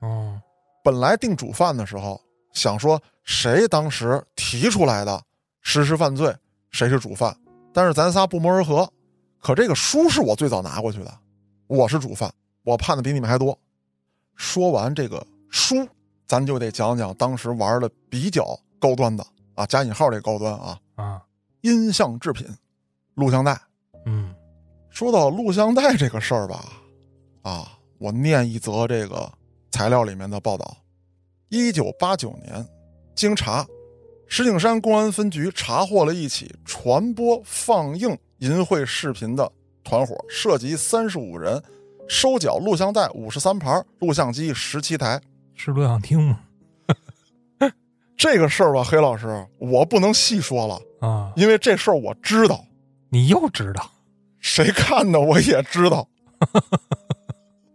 [0.00, 0.38] 哦，
[0.86, 2.20] 本来定主犯的时候，
[2.52, 5.20] 想说谁当时提出来的
[5.60, 6.32] 实施犯罪，
[6.70, 7.36] 谁是主犯。
[7.74, 8.88] 但是咱仨不谋而合，
[9.40, 11.12] 可这个书是我最早拿过去的，
[11.66, 12.32] 我是主犯，
[12.62, 13.58] 我判的比你们还多。
[14.36, 15.74] 说完这个书，
[16.24, 19.26] 咱就得讲讲当时玩的比较高端的
[19.56, 21.20] 啊，加引号这高端啊，啊，
[21.62, 22.46] 音像制品，
[23.14, 23.60] 录像带。
[24.04, 24.32] 嗯，
[24.88, 26.64] 说到录像带这个事儿吧，
[27.42, 29.28] 啊，我念一则这个
[29.70, 30.78] 材料里面的报道：
[31.48, 32.66] 一九八九年，
[33.14, 33.66] 经查，
[34.26, 39.50] 石景山公安分局查获了一起传播放映淫秽视频的
[39.84, 41.62] 团伙，涉及三十五人，
[42.08, 45.20] 收缴录像带五十三盘，录像机十七台。
[45.54, 46.40] 是录像厅吗？
[48.16, 52.64] 这个事儿吧，黑老师，我不能细说了，啊，因为这事儿我知道，
[53.10, 53.90] 你又知道
[54.40, 56.08] 谁看的我也知道。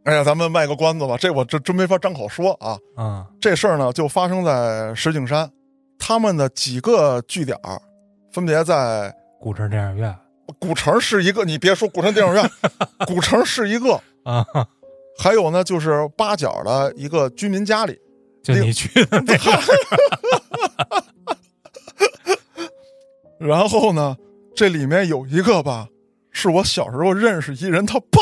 [0.04, 2.78] 哎呀，咱们卖个关子吧，这我真真没法张口说啊。
[2.96, 3.28] 啊？
[3.40, 5.50] 这事儿呢，就发生在石景山，
[6.00, 7.80] 他们的几个据点儿，
[8.32, 10.16] 分别在古城电影院
[10.60, 12.50] 古城是一个，你别说古城电影院，
[13.08, 13.94] 古城是一个，
[14.24, 14.44] 啊，
[15.18, 17.98] 还有呢，就是八角的一个居民家里。
[18.44, 19.62] 就你去的那个
[23.38, 24.18] 然后呢，
[24.56, 25.88] 这里面有一个吧，
[26.32, 28.20] 是我小时候认识一人他爸，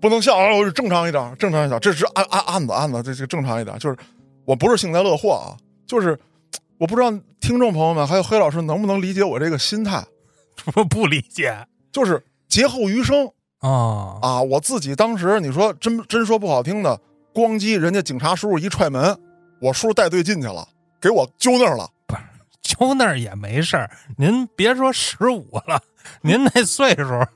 [0.00, 3.96] 不能笑啊，我正常一点，正常一点，这是案案案子案子，这这正常一点，就是
[4.44, 6.18] 我不是幸灾乐祸啊，就是
[6.78, 10.04] 我不知道听众朋友们还有黑老师能不能理解我这个心态，
[10.74, 11.54] 我不理解。
[11.92, 13.26] 就是劫后余生。
[13.58, 14.18] 啊。
[14.22, 17.00] 啊，我自己当时你说真真说不好听的，
[17.34, 19.18] 咣叽，人家警察叔叔一踹门，
[19.60, 20.66] 我叔叔带队进去了，
[21.00, 21.88] 给我揪那儿了。
[22.62, 25.82] 揪那儿也没事儿，您别说十五了，
[26.20, 27.26] 您那岁数，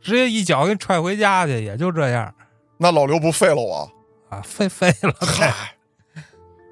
[0.00, 2.34] 直接一脚给你踹回家去，也就这样
[2.78, 3.90] 那老刘不废了我？
[4.28, 5.52] 啊，废废了，嗨，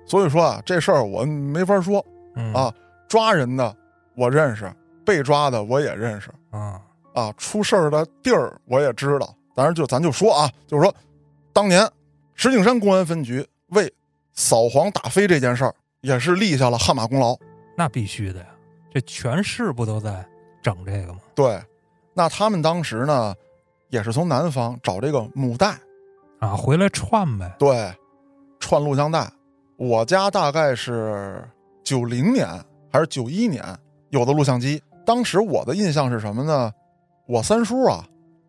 [0.07, 2.05] 所以说啊，这事儿我没法说
[2.35, 2.73] 嗯啊。
[3.09, 3.75] 抓人的
[4.15, 4.71] 我认识，
[5.05, 6.81] 被抓的我也认识啊
[7.15, 7.33] 啊。
[7.39, 9.35] 出事儿的地儿我也知道。
[9.55, 10.95] 当然就咱就说啊，就是说，
[11.53, 11.91] 当年
[12.35, 13.93] 石景山公安分局为
[14.35, 17.35] 扫黄打非这件事儿，也是立下了汗马功劳。
[17.77, 18.47] 那必须的呀，
[18.93, 20.25] 这全市不都在
[20.63, 21.21] 整这个吗？
[21.35, 21.61] 对，
[22.19, 23.33] 那他们当时呢，
[23.91, 25.79] 也是从南方找这个母带，
[26.41, 27.95] 啊，回来串呗，对，
[28.59, 29.31] 串录像带。
[29.77, 31.49] 我家大概是
[31.85, 32.45] 九零年
[32.93, 33.65] 还是九一年
[34.11, 34.83] 有的录像机。
[35.07, 36.73] 当时我的印象是什么呢？
[37.29, 38.05] 我三叔啊，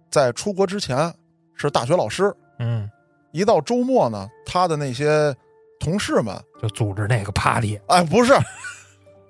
[0.10, 1.14] 在出国之前
[1.54, 2.90] 是大学老师，嗯，
[3.32, 5.32] 一到周末呢，他的那些
[5.80, 8.34] 同事们，就组织那个 party 哎，不是，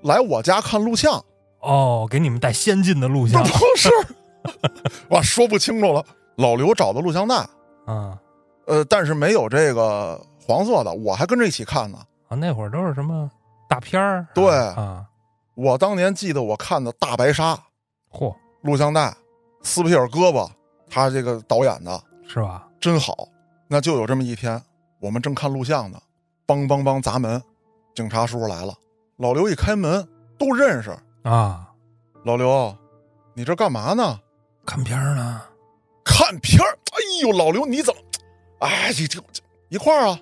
[0.03, 1.21] 来我家看录像，
[1.59, 3.89] 哦，给你们带先进的录像不是，
[5.11, 6.03] 哇，说不清楚了。
[6.35, 7.35] 老刘找的录像带，
[7.85, 8.17] 啊
[8.65, 11.97] 呃，但是没有这个黄色的，我还跟着一起看呢。
[12.29, 13.29] 啊，那会儿都是什么
[13.67, 14.25] 大片儿？
[14.33, 15.05] 对啊，
[15.55, 17.55] 我当年记得我看的《大白鲨》
[18.11, 19.13] 嚯，录像带，
[19.63, 20.49] 斯皮尔胳膊，
[20.89, 22.67] 他这个导演的是吧？
[22.79, 23.27] 真好。
[23.67, 24.61] 那就有这么一天，
[25.01, 25.99] 我们正看录像呢，
[26.47, 27.41] 梆梆梆砸门，
[27.93, 28.73] 警察叔叔来了。
[29.17, 31.69] 老刘一开门都认识，啊，
[32.23, 32.73] 老刘，
[33.33, 34.17] 你这干嘛呢？
[34.69, 35.41] 看片儿呢？
[36.05, 36.77] 看片儿。
[36.91, 38.01] 哎呦，老刘你怎么？
[38.59, 40.19] 哎，这这这一块儿啊！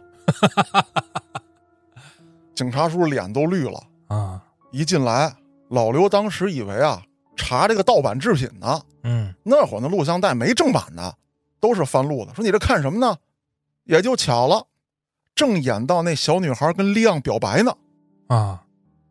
[2.56, 3.84] 警察叔叔脸都绿了。
[4.08, 4.42] 啊，
[4.72, 5.36] 一进来，
[5.68, 7.04] 老刘当时以为啊，
[7.36, 8.82] 查这个盗版制品呢。
[9.04, 11.14] 嗯，那会儿那录像带没正版的，
[11.60, 12.34] 都是翻录的。
[12.34, 13.18] 说你这看什么呢？
[13.84, 14.66] 也就巧了，
[15.36, 17.76] 正演到那小女孩跟利昂表白呢。
[18.28, 18.64] 啊，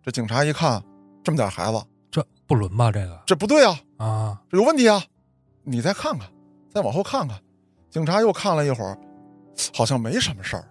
[0.02, 0.82] 这警察一看，
[1.22, 2.90] 这么点孩子，这不伦吧？
[2.90, 5.04] 这个这不对啊，啊，这有问题啊！
[5.66, 6.28] 你再看看，
[6.72, 7.36] 再往后看看。
[7.90, 8.96] 警察又看了一会儿，
[9.74, 10.64] 好像没什么事儿，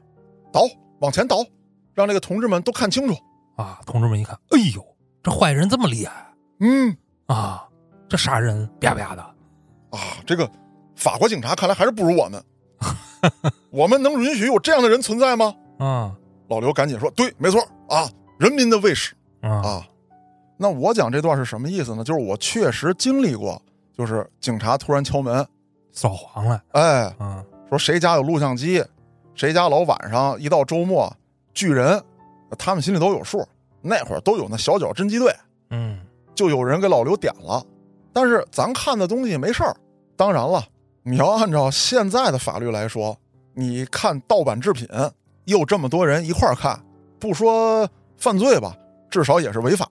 [0.54, 0.62] 倒
[1.00, 1.46] 往前倒，
[1.94, 3.16] 让这个同志们都看清楚。
[3.58, 4.84] 啊，同志们一看，哎呦，
[5.22, 6.96] 这坏人这么厉害嗯
[7.28, 7.68] 啊！
[8.08, 9.22] 这杀人啪啪的，
[9.92, 10.50] 啊，这个
[10.96, 12.44] 法国警察看来还是不如我们。
[13.72, 15.54] 我们能允许有这样的人存在吗？
[15.80, 16.16] 啊
[16.48, 19.88] 老刘赶紧说：“对，没错啊，人民的卫士啊啊。”
[20.58, 22.04] 那我讲这段是什么意思呢？
[22.04, 23.60] 就是我确实经历过，
[23.98, 25.46] 就是警察突然敲门，
[25.92, 28.84] 扫黄了，哎，嗯说谁家有录像机，
[29.34, 31.12] 谁家老晚上一到周末
[31.54, 32.02] 聚人，
[32.58, 33.46] 他们心里都有数。
[33.82, 35.32] 那会儿都有那小脚侦缉队，
[35.70, 36.00] 嗯
[36.34, 37.64] 就有人给老刘点了。
[38.12, 39.76] 但是咱看的东西没事儿。
[40.16, 40.64] 当然了，
[41.04, 43.16] 你要按照现在的法律来说，
[43.54, 44.88] 你看盗版制品，
[45.44, 46.80] 又这么多人一块儿看，
[47.20, 47.88] 不说
[48.18, 48.76] 犯罪吧，
[49.10, 49.88] 至少也是违法。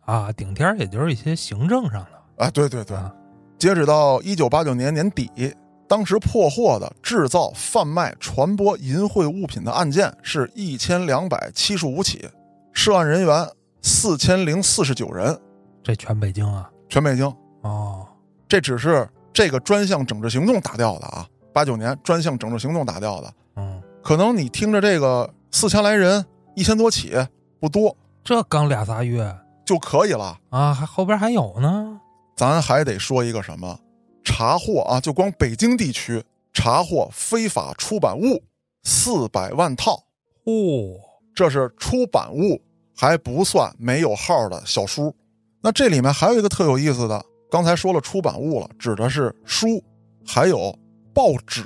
[0.00, 3.14] 啊，顶天儿也就是一些行政上的啊，对对对啊，
[3.58, 5.54] 截止到一九八九年年底，
[5.88, 12.28] 当时破获的制造、贩卖、传播淫秽物品的案件是一千两百七十五起，
[12.72, 13.48] 涉案人员
[13.82, 15.38] 四千零四十九人，
[15.82, 17.26] 这全北京啊，全北京。
[17.62, 18.06] 哦，
[18.48, 23.32] 这只是这个专项整治行动打掉的啊，八九年专项整治行动打掉的。
[23.56, 27.12] 嗯可能你听着这个四千来人，一千多起，
[27.58, 30.38] 不多这刚俩仨月就可以了。
[30.50, 31.95] 啊，还后边还有呢。
[32.36, 33.80] 咱还得说一个什么
[34.22, 36.22] 查获啊，就光北京地区
[36.52, 38.42] 查获非法出版物
[38.82, 40.04] 四百万套，
[40.44, 41.00] 哦，
[41.34, 42.62] 这是出版物，
[42.94, 45.14] 还不算没有号的小书。
[45.62, 49.82] 那这里面还有一个特有意思的，刚才说了出版物了，指的是书，
[50.26, 50.78] 还有
[51.14, 51.64] 报纸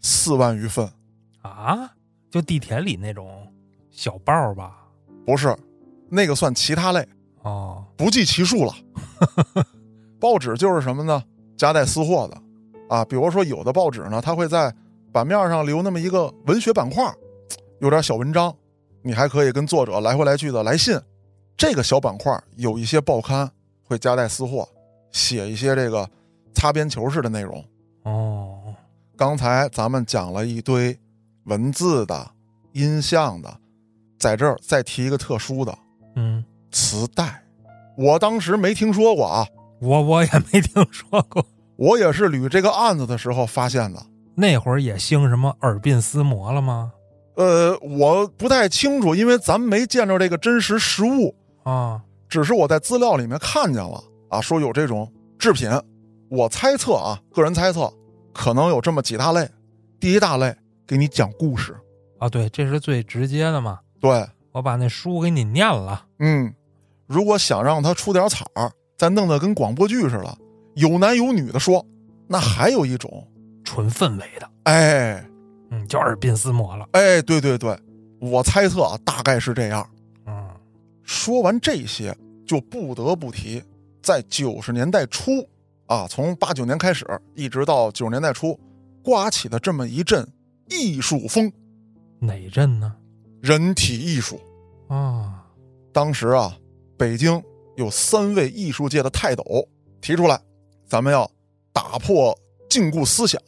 [0.00, 0.88] 四万余份，
[1.42, 1.92] 啊，
[2.30, 3.52] 就地铁里那种
[3.90, 4.86] 小报吧。
[5.26, 5.54] 不是，
[6.08, 7.06] 那个算其他类，
[7.42, 8.72] 哦，不计其数了。
[10.20, 11.22] 报纸就是什么呢？
[11.56, 12.42] 夹带私货的
[12.88, 14.74] 啊，比如说有的报纸呢，它会在
[15.12, 17.10] 版面上留那么一个文学板块，
[17.80, 18.54] 有点小文章，
[19.02, 20.98] 你还可以跟作者来回来去的来信。
[21.56, 23.50] 这个小板块有一些报刊
[23.82, 24.68] 会夹带私货，
[25.10, 26.08] 写一些这个
[26.54, 27.64] 擦边球式的内容。
[28.02, 28.74] 哦，
[29.16, 30.94] 刚才咱们讲了一堆
[31.44, 32.30] 文字的、
[32.72, 33.58] 音像的，
[34.18, 35.76] 在这儿再提一个特殊的
[36.16, 37.42] 嗯，磁带，
[37.96, 39.46] 我当时没听说过啊。
[39.80, 41.44] 我我也没听说过。
[41.76, 44.02] 我也是捋这个案子的时候发现的。
[44.34, 46.92] 那会儿也兴什么耳鬓厮磨了吗？
[47.36, 55.70] 呃，我不太清楚，因为咱没见着这个真实实物，啊，只是我在资料里面看见了啊，说有这种制品。
[56.30, 57.92] 我猜测啊，个人猜测，
[58.32, 59.48] 可能有这么几大类。
[60.00, 60.54] 第一大类，
[60.86, 61.76] 给你讲故事。
[62.18, 63.78] 啊，对，这是最直接的嘛。
[64.00, 66.06] 对，我把那书给你念了。
[66.18, 66.54] 嗯，
[67.06, 70.38] 如果想让它出点彩儿，再弄得跟广播剧似的，
[70.74, 71.84] 有男有女的说，
[72.26, 73.28] 那还有一种，
[73.64, 75.24] 纯氛围的，哎
[75.70, 76.88] 嗯，叫耳鬓厮磨了。
[76.92, 77.78] 哎，对对对，
[78.20, 79.88] 我猜测啊，大概是这样。
[80.26, 80.48] 嗯，
[81.02, 82.16] 说完这些，
[82.46, 83.62] 就不得不提，
[84.02, 85.46] 在九十年代初
[85.86, 88.58] 啊，从八九年开始，一直到九十年代初，
[89.02, 90.26] 刮起的这么一阵
[90.70, 91.52] 艺术风，
[92.20, 92.94] 哪阵呢？
[93.42, 94.40] 人体艺术。
[94.88, 95.44] 啊，
[95.92, 96.56] 当时啊，
[96.96, 97.42] 北京
[97.76, 99.44] 有三位艺术界的泰斗
[100.00, 100.40] 提出来，
[100.86, 101.30] 咱们要
[101.72, 102.36] 打破
[102.68, 103.40] 禁锢思想，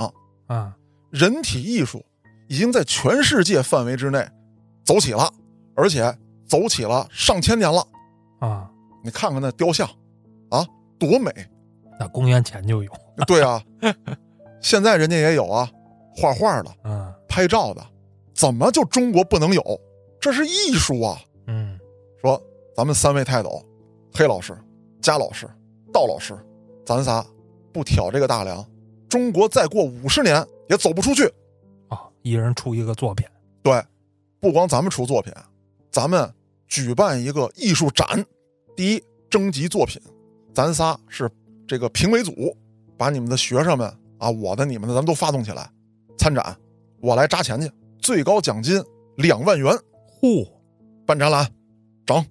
[0.46, 0.76] 啊，
[1.10, 2.04] 人体艺术
[2.48, 4.26] 已经在全世界范围之内
[4.84, 5.28] 走起了，
[5.74, 6.16] 而且
[6.46, 7.86] 走起了上千年了。
[8.40, 8.70] 啊，
[9.02, 9.88] 你看看那雕像，
[10.50, 10.66] 啊，
[10.98, 11.32] 多美！
[11.98, 12.90] 那公元前就有。
[13.26, 13.62] 对啊，
[14.60, 15.68] 现在人家也有啊，
[16.14, 17.84] 画画的、嗯拍照的，
[18.34, 19.80] 怎么就中国不能有？
[20.20, 21.20] 这是艺术啊！
[21.46, 21.78] 嗯，
[22.20, 22.40] 说
[22.74, 23.62] 咱们三位泰斗，
[24.12, 24.56] 黑老师、
[25.00, 25.48] 佳老师、
[25.92, 26.36] 道老师，
[26.84, 27.24] 咱仨
[27.72, 28.64] 不挑这个大梁，
[29.08, 31.24] 中国再过五十年也走不出去。
[31.88, 33.26] 啊，一人出一个作品。
[33.62, 33.82] 对，
[34.40, 35.32] 不光咱们出作品，
[35.90, 36.32] 咱们
[36.66, 38.24] 举办一个艺术展，
[38.74, 40.00] 第一征集作品，
[40.54, 41.30] 咱仨是
[41.66, 42.56] 这个评委组，
[42.96, 43.86] 把你们的学生们
[44.18, 45.70] 啊，我的、你们的，咱们都发动起来
[46.16, 46.56] 参展，
[47.00, 48.82] 我来扎钱去，最高奖金
[49.16, 49.72] 两万元，
[50.20, 50.50] 嚯，
[51.06, 51.46] 办展览，
[52.04, 52.24] 整。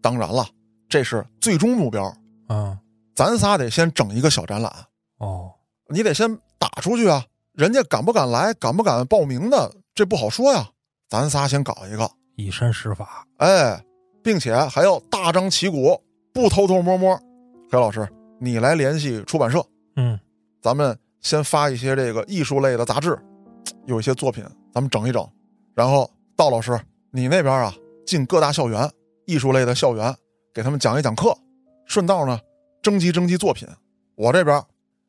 [0.00, 0.46] 当然了，
[0.88, 2.12] 这是最终目标，
[2.48, 2.78] 嗯，
[3.14, 4.72] 咱仨得先整一个小展览，
[5.18, 5.52] 哦，
[5.88, 10.70] 你得先打出去啊，人家敢不敢来，敢不敢报名的，这不好说呀。
[11.08, 13.26] 咱仨先搞一个，以身试法。
[13.38, 13.82] 哎，
[14.22, 15.98] 并且还要大张旗鼓，
[16.34, 17.18] 不偷偷摸摸。
[17.70, 18.06] 黑老师，
[18.38, 19.64] 你来联系出版社，
[19.96, 20.18] 嗯，
[20.62, 23.18] 咱们先发一些这个艺术类的杂志，
[23.86, 25.26] 有一些作品咱们整一整。
[25.74, 26.78] 然后道老师，
[27.10, 27.74] 你那边啊，
[28.06, 28.90] 进各大校园，
[29.26, 30.14] 艺术类的校园，
[30.58, 31.32] 给他们讲一讲课，
[31.86, 32.40] 顺道呢
[32.82, 33.68] 征集征集作品。
[34.16, 34.60] 我这边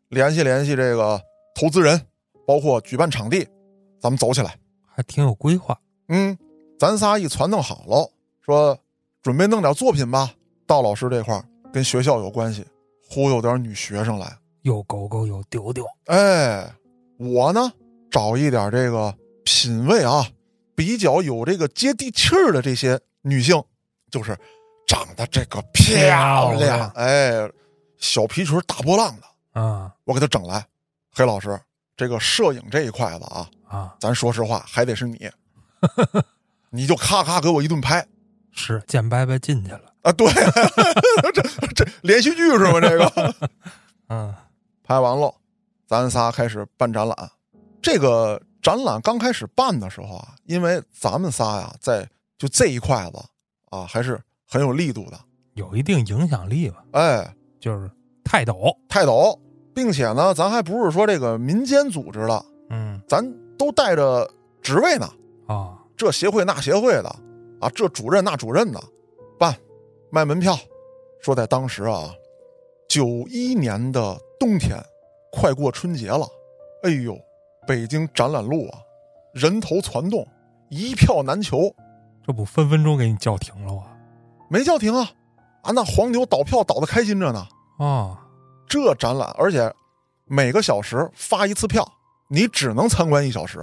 [0.10, 1.20] 联系联系这个
[1.56, 2.00] 投资人，
[2.46, 3.48] 包括举办场地，
[4.00, 4.56] 咱们走起来。
[4.86, 5.76] 还挺有规划。
[6.10, 6.38] 嗯，
[6.78, 8.12] 咱仨一传弄好喽，
[8.46, 8.78] 说
[9.24, 10.32] 准备弄点作品吧。
[10.68, 11.44] 道老师这块
[11.74, 12.64] 跟学校有关系，
[13.10, 14.32] 忽悠点女学生来。
[14.62, 15.84] 有狗狗，有丢丢。
[16.06, 16.72] 哎，
[17.18, 17.74] 我呢
[18.12, 20.28] 找一点这个品味啊
[20.76, 23.60] 比较有这个接地气儿的这些女性，
[24.12, 24.38] 就是
[24.90, 27.48] 长得这个漂漂亮亮，哎，
[28.00, 30.66] 小皮裙大波浪的，啊我给他整来。
[31.12, 31.60] 黑老师，
[31.96, 35.30] 这个摄影这一块子啊，啊，咱说实话还得是你，
[36.72, 38.04] 你就咔咔给我一顿拍。
[38.52, 39.94] 是见伯伯进去了。
[40.02, 40.28] 啊，对，
[41.34, 41.44] 这
[41.76, 42.82] 这连续剧是吗？
[42.82, 43.36] 这个
[44.10, 44.34] 嗯
[44.84, 45.32] 拍完了，
[45.86, 47.32] 咱仨开始办展览。
[47.80, 52.10] 这个展览刚开始办的时候啊，因为咱们仨呀，在
[52.40, 53.24] 就这一块子
[53.70, 54.20] 啊，还是
[54.50, 55.20] 很有力度的。
[55.54, 57.92] 有一定影响力吧，哎，就是
[58.24, 58.76] 泰斗。
[58.88, 59.38] 泰斗，
[59.74, 63.22] 并且呢，咱还不是说这个民间组织的，嗯咱
[63.58, 64.30] 都带着
[64.62, 65.10] 职位呢，
[65.48, 67.10] 啊，这协会那协会的，
[67.60, 68.82] 啊，这主任那主任的，
[69.38, 69.54] 办
[70.10, 70.58] 卖门票。
[71.22, 72.14] 说在当时啊，
[72.88, 74.82] 九一年的冬天，
[75.34, 76.26] 快过春节了，
[76.84, 77.18] 哎呦，
[77.68, 78.80] 北京展览路啊，
[79.34, 80.26] 人头攒动，
[80.70, 81.70] 一票难求。
[82.26, 83.84] 这不分分钟给你叫停了吗？
[84.50, 85.10] 没叫停啊！
[85.62, 87.48] 啊，那黄牛倒票倒的开心着呢。
[87.78, 88.18] 啊，
[88.68, 89.74] 这展览，而且
[90.26, 91.88] 每个小时发一次票，
[92.28, 93.60] 你只能参观一小时。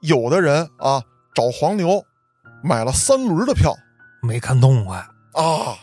[0.00, 1.02] 有的人啊，
[1.34, 2.02] 找黄牛
[2.62, 3.74] 买了三轮的票
[4.22, 4.98] 没看动快，
[5.32, 5.78] 啊，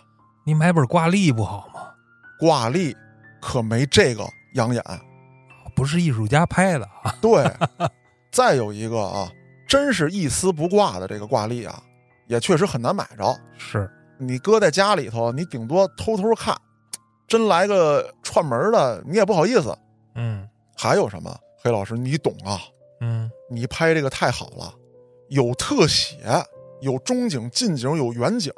[0.46, 1.82] 你买本挂历不好吗？
[2.40, 2.96] 挂历
[3.42, 4.24] 可没这个
[4.56, 4.84] 养眼。
[5.76, 7.16] 不是艺术家拍的啊。
[7.20, 7.52] 对，
[8.32, 9.32] 再有一个啊，
[9.68, 11.82] 真是一丝不挂的这个挂历啊，
[12.28, 13.36] 也确实很难买着。
[13.58, 13.90] 是，
[14.28, 16.56] 你搁在家里头，你顶多偷偷看，
[17.28, 19.78] 真来个串门的，你也不好意思。
[20.16, 21.36] 嗯还有什么？
[21.62, 22.60] 黑老师，你懂啊？
[23.02, 24.74] 嗯，你拍这个太好了，
[25.30, 26.18] 有特写，
[26.82, 28.52] 有中景、近景，有远景，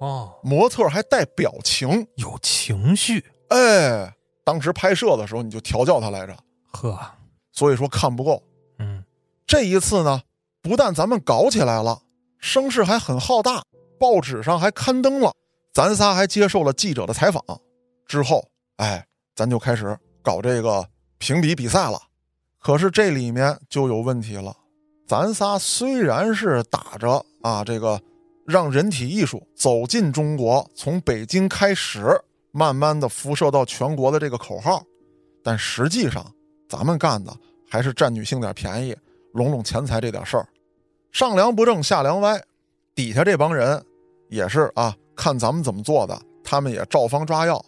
[0.00, 2.06] 哦，模特还带表情。
[2.16, 4.12] 有情绪，哎，
[4.44, 6.36] 当时拍摄的时候你就调教他来着，
[6.72, 6.98] 呵，
[7.52, 8.42] 所以说看不够。
[8.78, 9.04] 嗯
[9.46, 10.22] 这一次呢，
[10.62, 12.00] 不但咱们搞起来了，
[12.38, 13.62] 声势还很浩大，
[13.98, 15.32] 报纸上还刊登了，
[15.72, 17.42] 咱仨还接受了记者的采访。
[18.06, 18.42] 之后，
[18.76, 20.86] 哎，咱就开始搞这个
[21.18, 22.00] 评比比赛了。
[22.60, 24.56] 可是这里面就有问题了，
[25.06, 28.00] 咱仨虽然是打着啊这个
[28.46, 32.18] 让人体艺术走进中国，从北京开始，
[32.50, 34.82] 慢慢的辐射到全国的这个口号，
[35.44, 36.24] 但实际上
[36.68, 37.32] 咱们干的
[37.70, 38.96] 还是占女性点便宜，
[39.34, 40.48] 拢拢钱财这点事儿。
[41.12, 42.42] 上梁不正下梁歪，
[42.94, 43.82] 底下这帮人
[44.28, 47.64] 也是啊，看咱们怎么做的，他们也照方抓药，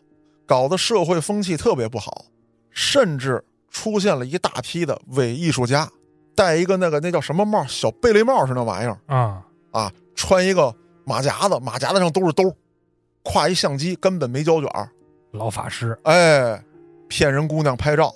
[0.46, 2.24] 搞得社会风气特别不好，
[2.70, 5.88] 甚至出现了一大批的伪艺术家，
[6.34, 12.54] 戴一个那个那叫什么帽，小贝雷帽是那玩意儿啊，啊，穿一个马甲子，马甲子上都是兜，
[13.24, 14.90] 挎一相机，根本没胶卷儿
[15.32, 16.62] 老法师，哎，
[17.08, 18.14] 骗人姑娘拍照。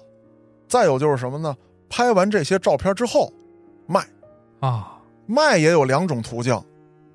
[0.66, 1.56] 再有就是什么呢？
[1.88, 3.32] 拍完这些照片之后
[3.86, 4.04] 卖，
[4.58, 6.60] 啊，卖也有两种途径。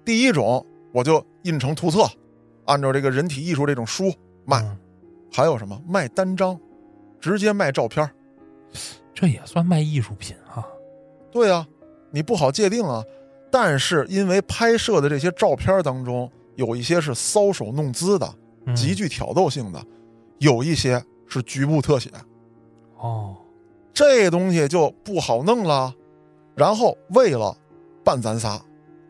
[0.05, 2.05] 第一种，我就印成图册，
[2.65, 4.13] 按照这个人体艺术这种书
[4.45, 4.77] 卖；嗯
[5.31, 6.59] 还有什么卖单张，
[7.19, 8.09] 直接卖照片。
[9.13, 10.65] 这也算卖艺术品啊。
[11.31, 11.67] 对啊，
[12.09, 13.03] 你不好界定啊。
[13.51, 18.35] 但是因为拍摄的这些照片当中有一些是搔首弄姿的，
[18.65, 19.83] 嗯极具挑逗性的，
[20.39, 22.09] 有一些是局部特写。
[22.97, 23.35] 哦，
[23.93, 25.93] 这东西就不好弄了。
[26.55, 27.55] 然后为了
[28.03, 28.59] 办咱仨，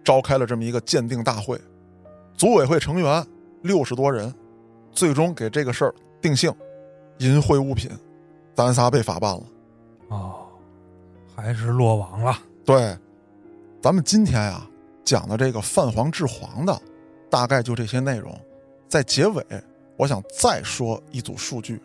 [0.04, 1.60] 召开了这么一个鉴定大会，
[2.40, 3.28] 组委会成员
[3.62, 4.34] 六十多人，
[4.94, 6.50] 最终给这个事儿定性，
[7.18, 7.92] 淫秽物品，
[8.56, 9.44] 咱仨被法办了。
[10.08, 10.48] 哦，
[11.36, 12.40] 还是落网了。
[12.64, 12.98] 对，
[13.82, 14.66] 咱们今天呀
[15.04, 16.82] 讲的这个泛黄治黄的，
[17.30, 18.34] 大概就这些内容。
[18.88, 19.46] 在结尾，
[19.98, 21.82] 我想再说一组数据：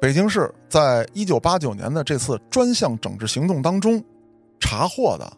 [0.00, 4.00] 北京市在一九八九年的这次专项整治行动当中，
[4.60, 5.36] 查获的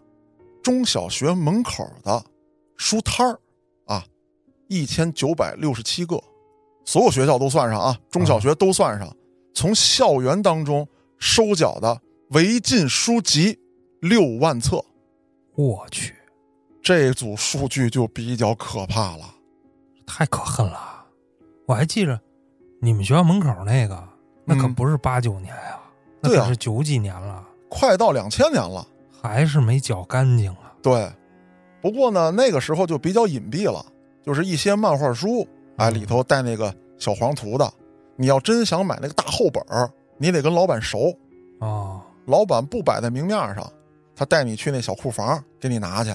[0.63, 2.23] 中小学门口的
[2.77, 3.35] 书摊
[4.75, 6.21] 一千九百六十七个，
[6.85, 9.09] 所有学校都算上啊，中小学都算上，
[9.55, 10.87] 从校园当中
[11.19, 12.01] 收缴的
[12.31, 13.59] 违禁书籍
[14.01, 14.85] 六万册，
[15.55, 16.15] 我去，
[16.83, 19.35] 这组数据就比较可怕了。
[20.07, 21.07] 太可恨了！
[21.67, 22.21] 我还记着
[22.81, 24.07] 你们学校门口那个，
[24.45, 24.75] 那可嗯。
[24.75, 25.81] 不是八九年呀、
[26.21, 28.87] 那可是九几年了，快到两千年了，
[29.23, 30.75] 还是没搅干净啊。
[30.83, 31.11] 对。
[31.81, 33.85] 不过呢，那个时候就比较隐蔽了，
[34.25, 35.47] 就是一些漫画书，
[35.77, 37.71] 啊，里头带那个小黄图的。
[38.17, 41.17] 你要真想买那个大厚本儿，你得跟老板熟，
[41.59, 43.71] 啊，老板不摆在明面上，
[44.15, 46.15] 他带你去那小库房给你拿去。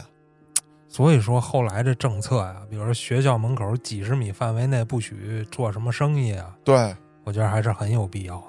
[0.87, 6.95] 所以说后来这政策呀，比如说学校门口几十米范围内不许做什么生意啊，对，
[7.25, 8.47] 我觉得还是很有必要的。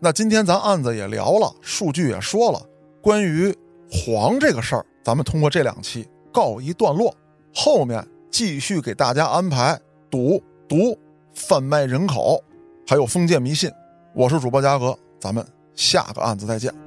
[0.00, 2.60] 那今天咱案子也聊了，数据也说了，
[3.00, 3.54] 关于
[3.88, 7.14] 黄这个事儿，咱们通过这两期告一段落，
[7.54, 9.78] 后面继续给大家安排
[10.10, 10.98] 赌、毒、
[11.34, 12.42] 贩卖人口，
[12.86, 13.70] 还有封建迷信。
[14.14, 16.85] 我是主播嘉哥，咱们下个案子再见。